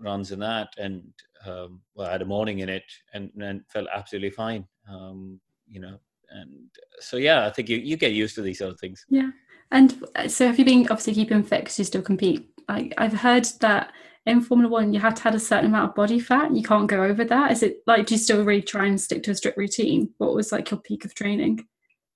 runs 0.00 0.32
in 0.32 0.38
that 0.38 0.68
and 0.78 1.02
um, 1.46 1.80
well, 1.94 2.08
I 2.08 2.12
had 2.12 2.22
a 2.22 2.26
morning 2.26 2.60
in 2.60 2.68
it 2.68 2.84
and, 3.14 3.30
and 3.40 3.62
felt 3.68 3.88
absolutely 3.94 4.30
fine. 4.30 4.66
Um, 4.90 5.40
you 5.68 5.80
know, 5.80 5.98
and 6.30 6.68
so 7.00 7.16
yeah, 7.16 7.46
I 7.46 7.50
think 7.50 7.68
you, 7.68 7.78
you 7.78 7.96
get 7.96 8.12
used 8.12 8.34
to 8.36 8.42
these 8.42 8.58
sort 8.58 8.72
of 8.72 8.80
things. 8.80 9.04
Yeah. 9.08 9.30
And 9.70 10.02
uh, 10.16 10.28
so 10.28 10.46
have 10.46 10.58
you 10.58 10.64
been 10.64 10.82
obviously 10.82 11.14
keeping 11.14 11.42
fit 11.42 11.60
because 11.60 11.78
you 11.78 11.84
still 11.84 12.02
compete? 12.02 12.50
I, 12.68 12.90
I've 12.98 13.12
heard 13.12 13.46
that 13.60 13.92
in 14.26 14.40
Formula 14.40 14.70
One 14.70 14.92
you 14.92 15.00
have 15.00 15.14
to 15.14 15.22
have 15.22 15.34
a 15.34 15.40
certain 15.40 15.66
amount 15.66 15.90
of 15.90 15.94
body 15.94 16.20
fat. 16.20 16.54
You 16.54 16.62
can't 16.62 16.88
go 16.88 17.02
over 17.02 17.24
that. 17.24 17.52
Is 17.52 17.62
it 17.62 17.78
like 17.86 18.06
do 18.06 18.14
you 18.14 18.18
still 18.18 18.44
really 18.44 18.62
try 18.62 18.86
and 18.86 19.00
stick 19.00 19.22
to 19.24 19.30
a 19.30 19.34
strict 19.34 19.58
routine? 19.58 20.10
What 20.18 20.34
was 20.34 20.52
like 20.52 20.70
your 20.70 20.80
peak 20.80 21.04
of 21.04 21.14
training? 21.14 21.66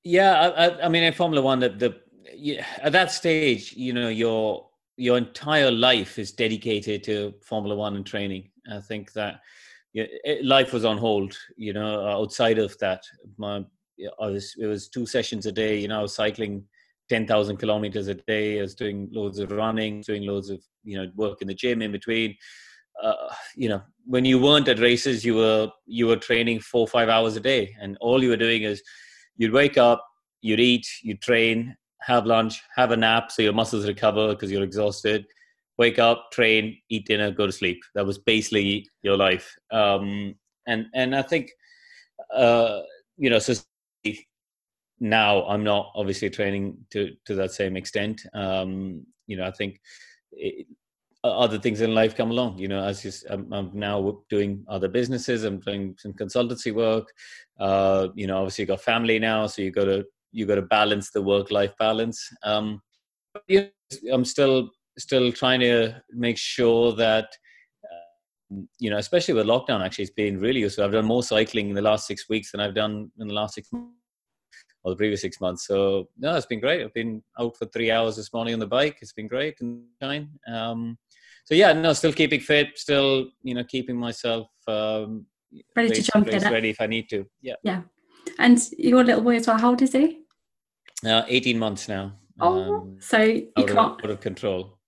Yeah, 0.05 0.50
I, 0.57 0.87
I 0.87 0.88
mean 0.88 1.05
in 1.05 1.12
Formula 1.12 1.43
One, 1.43 1.61
the, 1.61 1.71
the 1.71 2.00
yeah, 2.35 2.67
at 2.79 2.93
that 2.93 3.12
stage, 3.12 3.75
you 3.75 3.93
know, 3.93 4.09
your 4.09 4.67
your 4.96 5.16
entire 5.16 5.70
life 5.70 6.18
is 6.18 6.32
dedicated 6.32 7.02
to 7.04 7.34
Formula 7.42 7.75
One 7.75 7.96
and 7.96 8.06
training. 8.06 8.50
I 8.70 8.80
think 8.80 9.12
that 9.12 9.40
yeah, 9.92 10.04
it, 10.25 10.44
life 10.44 10.72
was 10.72 10.84
on 10.84 10.99
hold. 10.99 11.37
You 11.56 11.72
know, 11.72 12.06
outside 12.06 12.58
of 12.58 12.76
that, 12.78 13.02
my 13.37 13.64
I 14.20 14.26
was 14.26 14.54
it 14.58 14.66
was 14.66 14.88
two 14.88 15.06
sessions 15.06 15.46
a 15.46 15.52
day. 15.52 15.78
You 15.78 15.88
know, 15.88 16.00
I 16.00 16.02
was 16.02 16.14
cycling 16.14 16.64
ten 17.08 17.26
thousand 17.26 17.58
kilometers 17.58 18.08
a 18.08 18.14
day. 18.14 18.58
I 18.58 18.62
was 18.62 18.75
doing 18.75 19.08
loads 19.12 19.38
of 19.38 19.50
running, 19.52 20.02
doing 20.02 20.26
loads 20.26 20.50
of 20.50 20.62
you 20.84 20.96
know 20.96 21.11
work 21.16 21.42
in 21.42 21.49
the 21.49 21.54
gym 21.54 21.82
in 21.82 21.92
between. 21.92 22.37
Uh, 23.02 23.32
you 23.56 23.68
know, 23.68 23.82
when 24.04 24.25
you 24.25 24.38
weren't 24.38 24.68
at 24.68 24.78
races, 24.78 25.25
you 25.25 25.34
were 25.34 25.70
you 25.87 26.06
were 26.06 26.16
training 26.16 26.61
four 26.61 26.87
five 26.87 27.08
hours 27.08 27.37
a 27.37 27.40
day, 27.40 27.75
and 27.80 27.96
all 28.00 28.22
you 28.22 28.30
were 28.30 28.37
doing 28.37 28.62
is 28.62 28.82
you'd 29.37 29.52
wake 29.52 29.78
up, 29.78 30.04
you'd 30.42 30.61
eat, 30.61 30.87
you'd 31.02 31.20
train, 31.22 31.75
have 32.06 32.26
lunch, 32.26 32.62
have 32.75 32.90
a 32.90 32.97
nap 32.97 33.30
so 33.30 33.42
your 33.42 33.52
muscles 33.52 33.87
recover 33.87 34.28
because 34.28 34.50
you're 34.50 34.62
exhausted 34.62 35.26
wake 35.78 35.99
up, 35.99 36.30
train, 36.32 36.78
eat 36.90 37.06
dinner, 37.06 37.30
go 37.30 37.47
to 37.47 37.52
sleep. 37.52 37.82
That 37.94 38.06
was 38.06 38.18
basically 38.18 38.88
your 39.02 39.16
life. 39.16 39.54
Um, 39.71 40.35
and 40.66 40.87
and 40.94 41.14
I 41.14 41.23
think 41.23 41.50
uh, 42.35 42.80
you 43.16 43.30
know, 43.30 43.38
so 43.38 43.54
now 45.00 45.44
I'm 45.47 45.64
not 45.64 45.92
obviously 45.94 46.30
training 46.30 46.78
to 46.90 47.12
to 47.26 47.35
that 47.35 47.52
same 47.52 47.76
extent. 47.76 48.23
Um, 48.35 49.04
you 49.26 49.37
know, 49.37 49.47
I 49.47 49.50
think 49.50 49.80
it, 50.32 50.66
other 51.25 51.59
things 51.59 51.80
in 51.80 51.94
life 51.94 52.16
come 52.16 52.30
along. 52.30 52.59
You 52.59 52.68
know, 52.68 52.82
as 52.82 53.02
just 53.02 53.26
I'm, 53.28 53.52
I'm, 53.52 53.71
now 53.75 54.18
doing 54.28 54.64
other 54.68 54.88
businesses. 54.88 55.44
I'm 55.44 55.61
doing 55.61 55.97
some 55.99 56.12
consultancy 56.12 56.73
work. 56.73 57.09
Uh, 57.59 58.09
you 58.14 58.26
know, 58.26 58.38
obviously 58.38 58.62
you 58.62 58.66
got 58.66 58.80
family 58.80 59.18
now, 59.18 59.47
so 59.47 59.62
you've 59.62 59.75
got 59.75 59.85
to 59.85 60.04
you 60.33 60.47
got 60.47 60.57
to 60.57 60.62
balance 60.62 61.11
the 61.11 61.23
work 61.23 61.51
life 61.51 61.73
balance. 61.79 62.21
Um, 62.43 62.81
I'm 64.12 64.25
still 64.25 64.71
still 64.99 65.33
trying 65.33 65.61
to 65.61 65.95
make 66.11 66.37
sure 66.37 66.93
that 66.97 67.25
uh, 67.85 68.57
you 68.79 68.91
know, 68.91 68.99
especially 68.99 69.35
with 69.35 69.47
lockdown, 69.47 69.85
actually, 69.85 70.05
it's 70.05 70.15
been 70.15 70.41
really 70.41 70.61
useful. 70.61 70.85
I've 70.85 70.93
done 70.93 71.07
more 71.07 71.23
cycling 71.23 71.69
in 71.69 71.75
the 71.75 71.83
last 71.83 72.07
six 72.07 72.29
weeks 72.29 72.53
than 72.53 72.61
I've 72.61 72.75
done 72.75 73.11
in 73.19 73.29
the 73.29 73.35
last 73.35 73.55
six 73.55 73.73
months 73.73 73.93
or 74.85 74.93
the 74.93 74.97
previous 74.97 75.21
six 75.21 75.41
months. 75.41 75.67
So 75.67 76.09
no, 76.19 76.35
it's 76.35 76.47
been 76.47 76.61
great. 76.61 76.83
I've 76.83 76.95
been 76.95 77.23
out 77.39 77.57
for 77.57 77.67
three 77.67 77.91
hours 77.91 78.17
this 78.17 78.33
morning 78.33 78.55
on 78.55 78.61
the 78.61 78.67
bike. 78.67 78.99
It's 79.01 79.12
been 79.12 79.29
great 79.29 79.61
and 79.61 79.83
fine. 80.01 80.29
Um, 80.53 80.99
so 81.45 81.55
yeah, 81.55 81.73
no, 81.73 81.93
still 81.93 82.12
keeping 82.12 82.41
fit, 82.41 82.79
still 82.79 83.29
you 83.42 83.55
know 83.55 83.64
keeping 83.64 83.97
myself 83.97 84.49
um, 84.68 85.27
ready 85.77 85.90
race, 85.90 86.07
to 86.07 86.12
jump 86.12 86.29
in. 86.29 86.42
Ready 86.42 86.71
if 86.71 86.81
I 86.81 86.87
need 86.87 87.09
to. 87.11 87.27
Yeah. 87.40 87.55
Yeah, 87.62 87.83
and 88.38 88.61
your 88.79 89.05
little 89.05 89.23
boy 89.23 89.37
as 89.37 89.47
well. 89.47 89.59
How 89.59 89.71
old 89.71 89.83
is 89.83 89.92
he? 89.92 90.21
Uh, 91.05 91.25
eighteen 91.29 91.59
months 91.59 91.88
now. 91.88 92.12
Oh, 92.41 92.75
um, 92.75 92.97
so 93.01 93.19
you 93.21 93.51
out 93.57 93.67
can't 93.67 93.79
of, 93.79 94.05
out 94.05 94.11
of 94.11 94.21
control. 94.21 94.79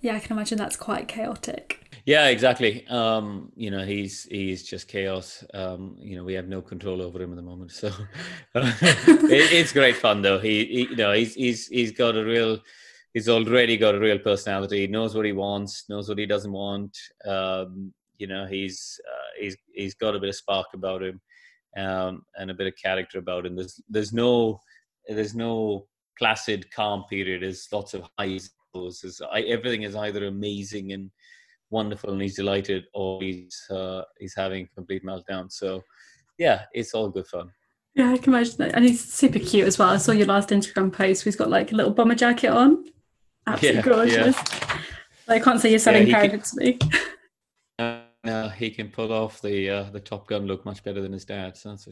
Yeah, 0.00 0.16
I 0.16 0.20
can 0.20 0.32
imagine 0.32 0.56
that's 0.56 0.76
quite 0.76 1.08
chaotic. 1.08 1.80
Yeah, 2.06 2.28
exactly. 2.28 2.86
Um, 2.88 3.52
you 3.54 3.70
know, 3.70 3.84
he's 3.84 4.24
he's 4.24 4.62
just 4.62 4.88
chaos. 4.88 5.44
Um, 5.52 5.96
you 5.98 6.16
know, 6.16 6.24
we 6.24 6.32
have 6.34 6.48
no 6.48 6.62
control 6.62 7.02
over 7.02 7.20
him 7.20 7.30
at 7.30 7.36
the 7.36 7.42
moment, 7.42 7.72
so 7.72 7.88
it, 8.54 9.52
it's 9.52 9.72
great 9.72 9.96
fun 9.96 10.22
though. 10.22 10.38
He, 10.38 10.64
he, 10.64 10.80
you 10.90 10.96
know, 10.96 11.12
he's 11.12 11.34
he's 11.34 11.68
he's 11.68 11.92
got 11.92 12.16
a 12.16 12.24
real, 12.24 12.58
he's 13.12 13.28
already 13.28 13.76
got 13.76 13.94
a 13.94 14.00
real 14.00 14.18
personality. 14.18 14.80
He 14.80 14.86
knows 14.86 15.14
what 15.14 15.26
he 15.26 15.32
wants, 15.32 15.84
knows 15.88 16.08
what 16.08 16.18
he 16.18 16.26
doesn't 16.26 16.52
want. 16.52 16.96
Um, 17.26 17.92
you 18.18 18.26
know, 18.26 18.46
he's 18.46 18.98
uh, 19.06 19.40
he's 19.40 19.56
he's 19.74 19.94
got 19.94 20.16
a 20.16 20.20
bit 20.20 20.30
of 20.30 20.36
spark 20.36 20.68
about 20.72 21.02
him, 21.02 21.20
um, 21.76 22.22
and 22.38 22.50
a 22.50 22.54
bit 22.54 22.66
of 22.66 22.74
character 22.82 23.18
about 23.18 23.44
him. 23.44 23.56
There's 23.56 23.78
there's 23.90 24.14
no 24.14 24.60
there's 25.16 25.34
no 25.34 25.86
placid 26.18 26.70
calm 26.70 27.04
period. 27.08 27.42
There's 27.42 27.68
lots 27.72 27.94
of 27.94 28.04
highs 28.18 28.50
is 28.74 29.20
I, 29.32 29.40
everything 29.42 29.82
is 29.82 29.96
either 29.96 30.26
amazing 30.26 30.92
and 30.92 31.10
wonderful 31.70 32.12
and 32.12 32.22
he's 32.22 32.36
delighted 32.36 32.84
or 32.94 33.22
he's 33.22 33.66
uh, 33.70 34.02
he's 34.18 34.34
having 34.34 34.64
a 34.64 34.74
complete 34.74 35.04
meltdown. 35.04 35.50
So 35.50 35.82
yeah 36.38 36.62
it's 36.72 36.94
all 36.94 37.08
good 37.08 37.26
fun. 37.26 37.50
Yeah 37.94 38.10
i 38.10 38.16
can 38.16 38.32
imagine 38.32 38.56
that. 38.58 38.74
And 38.74 38.84
he's 38.84 39.02
super 39.02 39.38
cute 39.38 39.66
as 39.66 39.78
well. 39.78 39.90
I 39.90 39.96
saw 39.96 40.12
your 40.12 40.26
last 40.26 40.50
instagram 40.50 40.92
post. 40.92 41.24
He's 41.24 41.36
got 41.36 41.50
like 41.50 41.72
a 41.72 41.74
little 41.74 41.92
bomber 41.92 42.14
jacket 42.14 42.50
on. 42.50 42.84
Absolutely 43.46 43.78
yeah, 43.78 43.84
gorgeous. 43.84 44.36
Yeah. 44.36 44.78
i 45.28 45.38
can't 45.38 45.60
say 45.60 45.70
you're 45.70 45.78
selling 45.78 46.06
yeah, 46.06 46.20
parrots 46.20 46.54
to 46.54 46.60
me 46.60 46.78
uh, 48.24 48.50
he 48.50 48.70
can 48.70 48.88
pull 48.88 49.12
off 49.12 49.40
the 49.40 49.70
uh, 49.70 49.82
the 49.84 50.00
Top 50.00 50.26
Gun 50.26 50.46
look 50.46 50.64
much 50.64 50.84
better 50.84 51.00
than 51.00 51.12
his 51.12 51.24
dad. 51.24 51.56
So 51.56 51.70
that's 51.70 51.84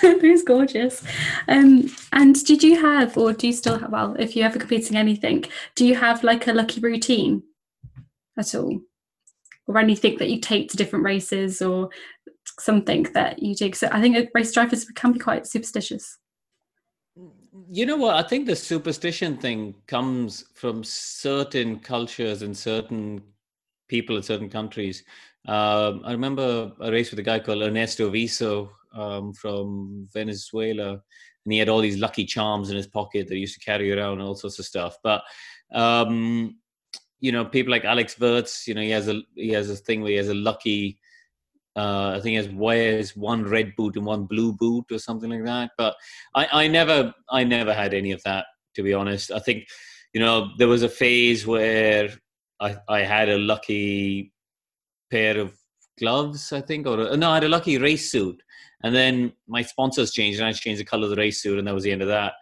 sure. 0.00 0.20
He's 0.20 0.42
gorgeous. 0.42 1.04
Um, 1.48 1.90
and 2.12 2.42
did 2.44 2.62
you 2.62 2.80
have, 2.80 3.16
or 3.18 3.32
do 3.32 3.46
you 3.46 3.52
still 3.52 3.78
have? 3.78 3.92
Well, 3.92 4.16
if 4.18 4.34
you're 4.34 4.46
ever 4.46 4.58
competing 4.58 4.96
anything, 4.96 5.44
do 5.74 5.86
you 5.86 5.94
have 5.94 6.24
like 6.24 6.46
a 6.46 6.52
lucky 6.52 6.80
routine 6.80 7.42
at 8.38 8.54
all, 8.54 8.80
or 9.66 9.78
anything 9.78 10.16
that 10.18 10.30
you 10.30 10.40
take 10.40 10.70
to 10.70 10.76
different 10.78 11.04
races, 11.04 11.60
or 11.60 11.90
something 12.58 13.02
that 13.12 13.42
you 13.42 13.54
do? 13.54 13.72
So 13.74 13.88
I 13.92 14.00
think 14.00 14.30
race 14.34 14.52
drivers 14.52 14.86
can 14.86 15.12
be 15.12 15.18
quite 15.18 15.46
superstitious. 15.46 16.18
You 17.70 17.84
know 17.84 17.96
what? 17.96 18.16
I 18.16 18.26
think 18.26 18.46
the 18.46 18.56
superstition 18.56 19.36
thing 19.36 19.74
comes 19.86 20.44
from 20.54 20.82
certain 20.82 21.78
cultures 21.78 22.40
and 22.40 22.56
certain 22.56 23.22
people 23.86 24.16
in 24.16 24.22
certain 24.22 24.48
countries 24.48 25.04
um, 25.46 26.02
I 26.04 26.12
remember 26.12 26.72
a 26.80 26.90
race 26.90 27.10
with 27.10 27.18
a 27.18 27.22
guy 27.22 27.38
called 27.38 27.62
Ernesto 27.62 28.10
Viso 28.10 28.70
um, 28.94 29.32
from 29.32 30.08
Venezuela, 30.12 30.92
and 30.92 31.52
he 31.52 31.58
had 31.58 31.68
all 31.68 31.80
these 31.80 31.98
lucky 31.98 32.24
charms 32.24 32.70
in 32.70 32.76
his 32.76 32.86
pocket 32.86 33.28
that 33.28 33.34
he 33.34 33.40
used 33.40 33.58
to 33.58 33.64
carry 33.64 33.92
around, 33.92 34.20
all 34.20 34.34
sorts 34.34 34.58
of 34.58 34.64
stuff. 34.64 34.96
But 35.02 35.22
um, 35.72 36.56
you 37.20 37.32
know, 37.32 37.44
people 37.44 37.70
like 37.70 37.84
Alex 37.84 38.14
Wurz, 38.16 38.66
you 38.66 38.74
know, 38.74 38.82
he 38.82 38.90
has 38.90 39.08
a 39.08 39.22
he 39.34 39.50
has 39.50 39.70
a 39.70 39.76
thing 39.76 40.00
where 40.00 40.10
he 40.10 40.16
has 40.16 40.28
a 40.28 40.34
lucky. 40.34 40.98
Uh, 41.76 42.10
I 42.10 42.20
think 42.20 42.30
he 42.30 42.34
has 42.34 42.48
wears 42.50 43.16
one 43.16 43.44
red 43.44 43.74
boot 43.76 43.96
and 43.96 44.06
one 44.06 44.26
blue 44.26 44.52
boot 44.52 44.84
or 44.92 44.98
something 45.00 45.28
like 45.28 45.44
that. 45.44 45.72
But 45.76 45.96
I, 46.32 46.46
I 46.52 46.68
never, 46.68 47.12
I 47.28 47.42
never 47.42 47.74
had 47.74 47.92
any 47.92 48.12
of 48.12 48.22
that 48.22 48.46
to 48.74 48.82
be 48.82 48.94
honest. 48.94 49.30
I 49.30 49.38
think, 49.38 49.66
you 50.12 50.20
know, 50.20 50.50
there 50.58 50.68
was 50.68 50.82
a 50.82 50.88
phase 50.88 51.46
where 51.46 52.10
I, 52.60 52.76
I 52.88 53.00
had 53.00 53.28
a 53.28 53.38
lucky 53.38 54.32
pair 55.14 55.38
of 55.38 55.52
gloves, 56.00 56.52
I 56.52 56.60
think, 56.60 56.86
or 56.86 57.00
a, 57.00 57.16
no, 57.16 57.30
I 57.30 57.34
had 57.34 57.44
a 57.44 57.48
lucky 57.48 57.78
race 57.78 58.10
suit. 58.10 58.42
And 58.82 58.94
then 58.94 59.32
my 59.46 59.62
sponsors 59.62 60.10
changed, 60.10 60.40
and 60.40 60.48
I 60.48 60.52
changed 60.52 60.80
the 60.80 60.84
color 60.84 61.04
of 61.04 61.10
the 61.10 61.22
race 61.24 61.40
suit, 61.40 61.58
and 61.58 61.66
that 61.66 61.74
was 61.74 61.84
the 61.84 61.92
end 61.92 62.02
of 62.02 62.08
that. 62.08 62.32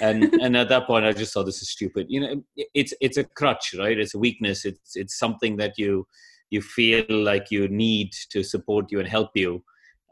And 0.00 0.24
and 0.44 0.56
at 0.56 0.68
that 0.68 0.86
point, 0.86 1.04
I 1.04 1.12
just 1.12 1.34
thought 1.34 1.44
this 1.44 1.60
is 1.60 1.70
stupid. 1.70 2.06
You 2.08 2.20
know, 2.20 2.42
it's 2.74 2.94
it's 3.00 3.18
a 3.18 3.24
crutch, 3.24 3.74
right? 3.78 3.98
It's 3.98 4.14
a 4.14 4.18
weakness. 4.18 4.64
It's 4.64 4.96
it's 4.96 5.18
something 5.18 5.56
that 5.58 5.74
you 5.76 6.06
you 6.50 6.62
feel 6.62 7.04
like 7.10 7.50
you 7.50 7.68
need 7.68 8.12
to 8.30 8.42
support 8.42 8.90
you 8.90 8.98
and 9.00 9.08
help 9.08 9.30
you. 9.34 9.62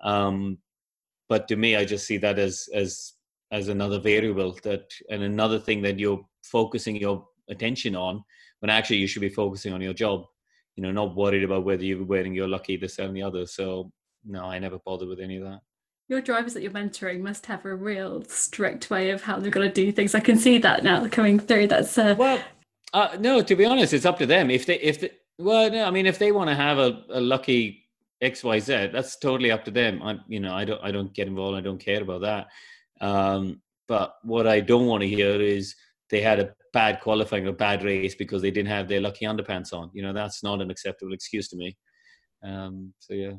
Um, 0.03 0.59
but 1.29 1.49
to 1.49 1.57
me, 1.57 1.77
I 1.77 1.85
just 1.85 2.07
see 2.07 2.19
that 2.19 2.39
as 2.39 2.69
as 2.75 3.15
as 3.51 3.69
another 3.69 3.99
variable 3.99 4.53
that 4.65 4.85
and 5.09 5.23
another 5.23 5.59
thing 5.59 5.81
that 5.83 5.99
you're 5.99 6.25
focusing 6.43 6.97
your 6.97 7.27
attention 7.49 7.97
on 7.97 8.23
when 8.61 8.71
actually 8.71 8.99
you 8.99 9.07
should 9.07 9.23
be 9.23 9.41
focusing 9.43 9.73
on 9.73 9.81
your 9.81 9.95
job 9.95 10.27
you 10.79 10.83
know, 10.83 10.93
not 10.93 11.17
worried 11.17 11.43
about 11.43 11.65
whether 11.65 11.83
you're 11.83 12.05
wearing 12.05 12.33
your 12.33 12.47
lucky 12.47 12.77
this 12.77 13.01
and 13.01 13.17
the 13.17 13.21
other. 13.21 13.47
So 13.47 13.91
no, 14.25 14.45
I 14.45 14.61
never 14.61 14.79
bothered 14.79 15.09
with 15.09 15.19
any 15.19 15.39
of 15.39 15.43
that. 15.43 15.59
Your 16.07 16.21
drivers 16.21 16.55
that 16.55 16.63
you're 16.63 16.71
mentoring 16.71 17.19
must 17.19 17.47
have 17.47 17.65
a 17.65 17.75
real 17.75 18.23
strict 18.29 18.89
way 18.89 19.11
of 19.11 19.25
how 19.25 19.41
they're 19.41 19.51
going 19.51 19.69
to 19.69 19.75
do 19.75 19.91
things. 19.91 20.15
I 20.15 20.21
can 20.21 20.39
see 20.39 20.59
that 20.59 20.85
now 20.85 21.09
coming 21.09 21.41
through. 21.41 21.67
That's 21.67 21.99
uh... 21.99 22.15
well, 22.17 22.41
uh, 22.95 23.17
no. 23.19 23.43
To 23.43 23.57
be 23.57 23.65
honest, 23.65 23.93
it's 23.93 24.07
up 24.07 24.21
to 24.21 24.27
them. 24.27 24.53
If 24.53 24.67
they, 24.67 24.79
if 24.79 25.01
they, 25.01 25.11
well, 25.37 25.69
no, 25.69 25.85
I 25.85 25.91
mean, 25.91 26.07
if 26.07 26.21
they 26.21 26.31
want 26.31 26.49
to 26.49 26.55
have 26.55 26.79
a, 26.79 27.03
a 27.11 27.21
lucky 27.21 27.89
X, 28.21 28.45
Y, 28.45 28.61
Z. 28.61 28.91
That's 28.93 29.19
totally 29.19 29.51
up 29.51 29.65
to 29.65 29.73
them. 29.73 30.01
I, 30.01 30.19
you 30.29 30.39
know, 30.39 30.55
I 30.55 30.65
don't, 30.65 30.81
I 30.81 30.93
don't 30.93 31.13
get 31.13 31.27
involved. 31.27 31.59
I 31.59 31.61
don't 31.61 31.81
care 31.81 32.03
about 32.03 32.21
that. 32.21 32.47
Um, 33.01 33.63
but 33.89 34.15
what 34.23 34.47
I 34.47 34.61
don't 34.61 34.87
want 34.87 35.01
to 35.01 35.09
hear 35.09 35.41
is 35.41 35.75
they 36.11 36.21
had 36.21 36.41
a 36.41 36.55
bad 36.73 37.01
qualifying 37.01 37.47
or 37.47 37.53
bad 37.53 37.83
race 37.83 38.15
because 38.15 38.43
they 38.43 38.51
didn't 38.51 38.69
have 38.69 38.89
their 38.89 39.01
lucky 39.01 39.25
underpants 39.25 39.73
on. 39.73 39.91
You 39.93 40.03
know, 40.03 40.13
that's 40.13 40.43
not 40.43 40.61
an 40.61 40.71
acceptable 40.71 41.13
excuse 41.13 41.49
to 41.49 41.57
me. 41.57 41.77
Um, 42.43 42.93
so 42.99 43.15
yeah. 43.15 43.33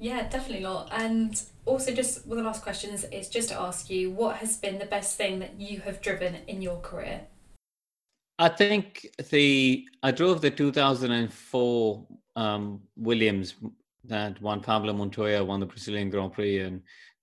Yeah, 0.00 0.28
definitely 0.28 0.62
not. 0.62 0.90
And 0.92 1.40
also, 1.66 1.92
just 1.92 2.24
one 2.24 2.38
of 2.38 2.44
the 2.44 2.48
last 2.48 2.62
questions 2.62 3.04
is 3.04 3.28
just 3.28 3.48
to 3.48 3.60
ask 3.60 3.90
you, 3.90 4.12
what 4.12 4.36
has 4.36 4.56
been 4.56 4.78
the 4.78 4.86
best 4.86 5.16
thing 5.16 5.40
that 5.40 5.60
you 5.60 5.80
have 5.80 6.00
driven 6.00 6.36
in 6.46 6.62
your 6.62 6.80
career? 6.80 7.22
I 8.38 8.48
think 8.48 9.08
the 9.30 9.84
I 10.04 10.12
drove 10.12 10.40
the 10.40 10.50
2004 10.50 12.06
um, 12.36 12.80
Williams 12.96 13.54
that 14.04 14.40
won 14.40 14.60
Pablo 14.60 14.92
Montoya 14.92 15.44
won 15.44 15.58
the 15.58 15.66
Brazilian 15.66 16.10
Grand 16.10 16.32
Prix 16.32 16.60
and 16.60 16.82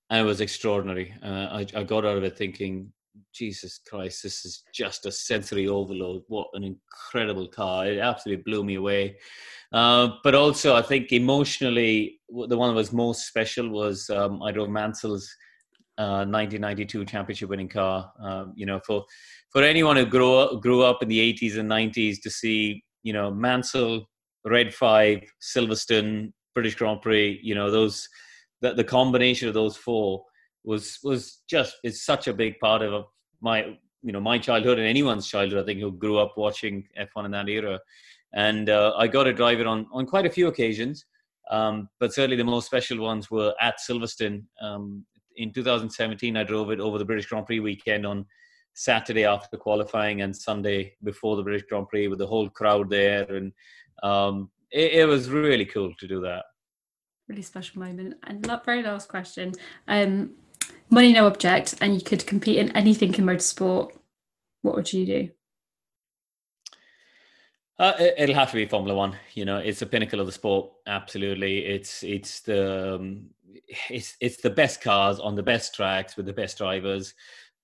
and 0.09 0.19
it 0.19 0.23
was 0.23 0.41
extraordinary. 0.41 1.15
Uh, 1.23 1.63
I, 1.63 1.65
I 1.75 1.83
got 1.83 2.05
out 2.05 2.17
of 2.17 2.23
it 2.23 2.37
thinking, 2.37 2.91
Jesus 3.33 3.79
Christ, 3.87 4.23
this 4.23 4.45
is 4.45 4.63
just 4.73 5.05
a 5.05 5.11
sensory 5.11 5.67
overload. 5.67 6.23
What 6.27 6.47
an 6.53 6.63
incredible 6.63 7.47
car! 7.47 7.87
It 7.87 7.99
absolutely 7.99 8.43
blew 8.43 8.63
me 8.63 8.75
away. 8.75 9.17
Uh, 9.71 10.09
but 10.23 10.35
also, 10.35 10.75
I 10.75 10.81
think 10.81 11.11
emotionally, 11.11 12.19
the 12.29 12.57
one 12.57 12.69
that 12.69 12.75
was 12.75 12.93
most 12.93 13.27
special 13.27 13.69
was 13.69 14.09
um, 14.09 14.41
I 14.43 14.51
drove 14.51 14.69
Mansell's 14.69 15.29
uh, 15.97 16.25
1992 16.25 17.05
championship 17.05 17.49
winning 17.49 17.69
car. 17.69 18.11
Um, 18.21 18.53
you 18.55 18.65
know, 18.65 18.79
for 18.85 19.03
for 19.51 19.63
anyone 19.63 19.95
who 19.95 20.05
grew 20.05 20.35
up, 20.35 20.61
grew 20.61 20.81
up 20.81 21.01
in 21.01 21.07
the 21.07 21.33
80s 21.33 21.57
and 21.57 21.69
90s 21.69 22.21
to 22.23 22.29
see, 22.29 22.83
you 23.03 23.13
know, 23.13 23.31
Mansell, 23.31 24.05
Red 24.43 24.73
Five, 24.73 25.21
Silverstone, 25.41 26.31
British 26.53 26.75
Grand 26.75 27.01
Prix, 27.01 27.39
you 27.41 27.55
know, 27.55 27.71
those 27.71 28.07
the, 28.61 28.73
the 28.73 28.83
combination 28.83 29.47
of 29.47 29.53
those 29.53 29.77
four 29.77 30.23
was 30.65 30.99
was 31.03 31.41
just 31.47 31.77
is 31.83 32.03
such 32.03 32.27
a 32.27 32.33
big 32.33 32.59
part 32.59 32.81
of 32.81 33.05
my 33.41 33.77
you 34.01 34.11
know 34.11 34.19
my 34.19 34.37
childhood 34.37 34.79
and 34.79 34.87
anyone's 34.87 35.27
childhood. 35.27 35.61
I 35.61 35.65
think 35.65 35.79
who 35.79 35.91
grew 35.91 36.17
up 36.17 36.33
watching 36.37 36.87
F1 36.99 37.25
in 37.25 37.31
that 37.31 37.49
era, 37.49 37.79
and 38.33 38.69
uh, 38.69 38.93
I 38.97 39.07
got 39.07 39.23
to 39.23 39.33
drive 39.33 39.59
it 39.59 39.67
on 39.67 39.87
on 39.93 40.05
quite 40.05 40.25
a 40.25 40.29
few 40.29 40.47
occasions. 40.47 41.05
Um, 41.51 41.89
but 41.99 42.13
certainly 42.13 42.37
the 42.37 42.43
most 42.43 42.65
special 42.65 42.99
ones 42.99 43.29
were 43.29 43.53
at 43.61 43.77
Silverstone. 43.77 44.45
Um, 44.59 45.05
in 45.37 45.53
2017, 45.53 46.35
I 46.37 46.43
drove 46.43 46.71
it 46.71 46.79
over 46.79 46.97
the 46.97 47.05
British 47.05 47.27
Grand 47.27 47.45
Prix 47.45 47.59
weekend 47.59 48.03
on 48.05 48.25
Saturday 48.73 49.25
after 49.25 49.57
qualifying 49.57 50.21
and 50.21 50.35
Sunday 50.35 50.95
before 51.03 51.35
the 51.35 51.43
British 51.43 51.67
Grand 51.69 51.87
Prix 51.87 52.07
with 52.07 52.17
the 52.17 52.25
whole 52.25 52.49
crowd 52.49 52.89
there, 52.89 53.31
and 53.31 53.51
um, 54.01 54.49
it, 54.71 54.93
it 54.93 55.05
was 55.05 55.29
really 55.29 55.65
cool 55.65 55.93
to 55.99 56.07
do 56.07 56.19
that 56.21 56.45
really 57.27 57.41
special 57.41 57.81
moment. 57.81 58.15
And 58.23 58.45
very 58.63 58.83
last 58.83 59.09
question. 59.09 59.53
Um, 59.87 60.31
money 60.89 61.13
no 61.13 61.27
object, 61.27 61.75
and 61.81 61.95
you 61.95 62.01
could 62.01 62.25
compete 62.25 62.57
in 62.57 62.75
anything 62.75 63.13
in 63.15 63.25
motorsport. 63.25 63.91
What 64.61 64.75
would 64.75 64.91
you 64.91 65.05
do? 65.05 65.29
Uh, 67.77 67.93
it'll 68.17 68.35
have 68.35 68.51
to 68.51 68.55
be 68.55 68.65
Formula 68.65 68.95
One. 68.95 69.17
You 69.33 69.45
know, 69.45 69.57
it's 69.57 69.79
the 69.79 69.85
pinnacle 69.85 70.19
of 70.19 70.25
the 70.25 70.31
sport. 70.31 70.71
Absolutely, 70.87 71.65
it's 71.65 72.03
it's 72.03 72.39
the 72.41 72.95
um, 72.95 73.29
it's 73.89 74.15
it's 74.21 74.37
the 74.37 74.49
best 74.49 74.81
cars 74.81 75.19
on 75.19 75.35
the 75.35 75.43
best 75.43 75.75
tracks 75.75 76.15
with 76.15 76.25
the 76.25 76.33
best 76.33 76.57
drivers. 76.57 77.13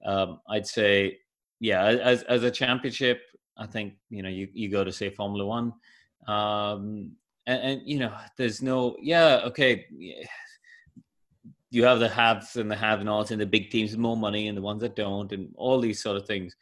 Um, 0.06 0.42
I'd 0.50 0.68
say, 0.68 1.20
yeah, 1.60 1.84
as 1.86 2.24
as 2.24 2.44
a 2.44 2.52
championship, 2.52 3.22
I 3.58 3.68
think 3.68 3.94
you 4.10 4.22
know 4.22 4.30
you 4.30 4.50
you 4.54 4.70
go 4.70 4.84
to 4.84 4.92
say 4.92 5.10
Formula 5.10 5.46
One. 5.46 5.74
Um, 6.28 7.14
and, 7.48 7.62
and 7.62 7.82
you 7.86 8.00
know, 8.00 8.14
there's 8.38 8.62
no 8.62 8.98
yeah, 9.02 9.42
okay. 9.46 9.86
You 11.72 11.84
have 11.86 12.00
the 12.00 12.10
haves 12.10 12.58
and 12.58 12.70
the 12.70 12.76
have-nots, 12.76 13.32
and 13.32 13.42
the 13.42 13.46
big 13.46 13.72
teams 13.72 13.98
more 13.98 14.18
money, 14.18 14.48
and 14.48 14.58
the 14.58 14.62
ones 14.62 14.82
that 14.82 14.96
don't, 14.96 15.32
and 15.32 15.50
all 15.56 15.80
these 15.80 16.04
sort 16.04 16.18
of 16.18 16.28
things. 16.28 16.56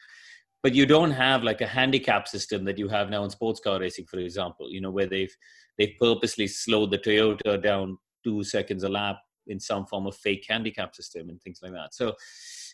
But 0.61 0.75
you 0.75 0.85
don't 0.85 1.11
have 1.11 1.43
like 1.43 1.61
a 1.61 1.67
handicap 1.67 2.27
system 2.27 2.63
that 2.65 2.77
you 2.77 2.87
have 2.89 3.09
now 3.09 3.23
in 3.23 3.29
sports 3.29 3.59
car 3.59 3.79
racing, 3.79 4.05
for 4.05 4.19
example. 4.19 4.69
You 4.69 4.81
know, 4.81 4.91
where 4.91 5.07
they've 5.07 5.35
they've 5.77 5.95
purposely 5.99 6.47
slowed 6.47 6.91
the 6.91 6.99
Toyota 6.99 7.61
down 7.61 7.97
two 8.23 8.43
seconds 8.43 8.83
a 8.83 8.89
lap 8.89 9.17
in 9.47 9.59
some 9.59 9.85
form 9.85 10.05
of 10.05 10.15
fake 10.15 10.45
handicap 10.47 10.95
system 10.95 11.29
and 11.29 11.41
things 11.41 11.59
like 11.63 11.71
that. 11.71 11.93
So 11.93 12.13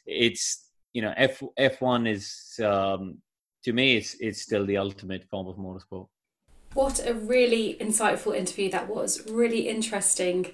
it's 0.05 0.71
you 0.93 1.01
know 1.01 1.13
F 1.15 1.41
F 1.57 1.81
one 1.81 2.05
is 2.07 2.59
um, 2.63 3.19
to 3.63 3.71
me 3.71 3.97
it's 3.97 4.15
it's 4.19 4.41
still 4.41 4.65
the 4.65 4.77
ultimate 4.77 5.23
form 5.29 5.47
of 5.47 5.55
motorsport. 5.55 6.07
What 6.73 7.07
a 7.07 7.13
really 7.13 7.77
insightful 7.79 8.35
interview 8.35 8.69
that 8.71 8.89
was. 8.89 9.25
Really 9.29 9.69
interesting 9.69 10.51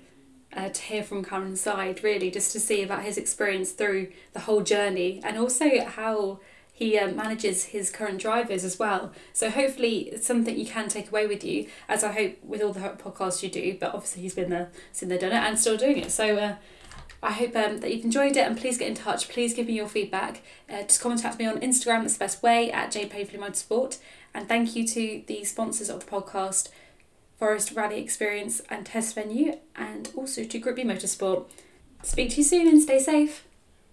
uh, 0.56 0.70
to 0.70 0.82
hear 0.82 1.04
from 1.04 1.24
Cameron's 1.24 1.62
side, 1.62 2.04
really, 2.04 2.32
just 2.32 2.52
to 2.54 2.60
see 2.60 2.84
about 2.84 3.04
his 3.04 3.18
experience 3.18 3.72
through 3.72 4.12
the 4.34 4.42
whole 4.42 4.62
journey 4.62 5.22
and 5.24 5.38
also 5.38 5.86
how 5.86 6.40
he 6.74 6.98
uh, 6.98 7.12
manages 7.12 7.66
his 7.66 7.92
current 7.92 8.20
drivers 8.20 8.64
as 8.64 8.80
well. 8.80 9.12
So 9.34 9.50
hopefully 9.52 10.10
it's 10.12 10.26
something 10.26 10.58
you 10.58 10.66
can 10.66 10.90
take 10.90 11.10
away 11.10 11.28
with 11.28 11.44
you, 11.44 11.68
as 11.88 12.04
I 12.04 12.12
hope 12.12 12.44
with 12.44 12.62
all 12.62 12.74
the 12.74 12.80
podcasts 12.80 13.44
you 13.44 13.50
do. 13.50 13.78
But 13.80 13.94
obviously 13.94 14.24
he's 14.24 14.34
been 14.34 14.50
there, 14.50 14.72
seen 14.92 15.10
there, 15.10 15.20
done 15.20 15.32
it, 15.32 15.36
and 15.36 15.60
still 15.60 15.78
doing 15.78 15.98
it. 15.98 16.12
So 16.12 16.38
uh, 16.38 16.56
I 17.22 17.34
hope 17.34 17.56
um, 17.56 17.82
that 17.82 17.94
you've 17.94 18.04
enjoyed 18.04 18.36
it, 18.36 18.48
and 18.48 18.58
please 18.58 18.80
get 18.80 18.88
in 18.88 18.96
touch. 18.96 19.30
Please 19.30 19.54
give 19.54 19.68
me 19.68 19.74
your 19.74 19.88
feedback. 19.88 20.42
Uh, 20.68 20.82
just 20.82 21.02
contact 21.02 21.38
me 21.38 21.46
on 21.46 21.60
Instagram. 21.60 22.02
That's 22.02 22.14
the 22.14 22.20
best 22.20 22.42
way 22.42 22.72
at 22.72 22.92
jpavely 22.92 23.38
motorsport. 23.38 24.00
And 24.34 24.48
thank 24.48 24.76
you 24.76 24.88
to 24.88 25.22
the 25.28 25.44
sponsors 25.44 25.90
of 25.90 26.04
the 26.04 26.12
podcast, 26.12 26.70
Forest 27.42 27.72
Rally 27.72 28.00
Experience 28.00 28.62
and 28.70 28.86
Test 28.86 29.16
Venue, 29.16 29.56
and 29.76 30.12
also 30.16 30.44
to 30.44 30.62
Grippi 30.62 30.86
Motorsport. 30.86 31.50
Speak 32.04 32.30
to 32.30 32.38
you 32.38 32.44
soon 32.44 32.68
and 32.68 32.80
stay 32.80 33.00
safe. 33.00 33.48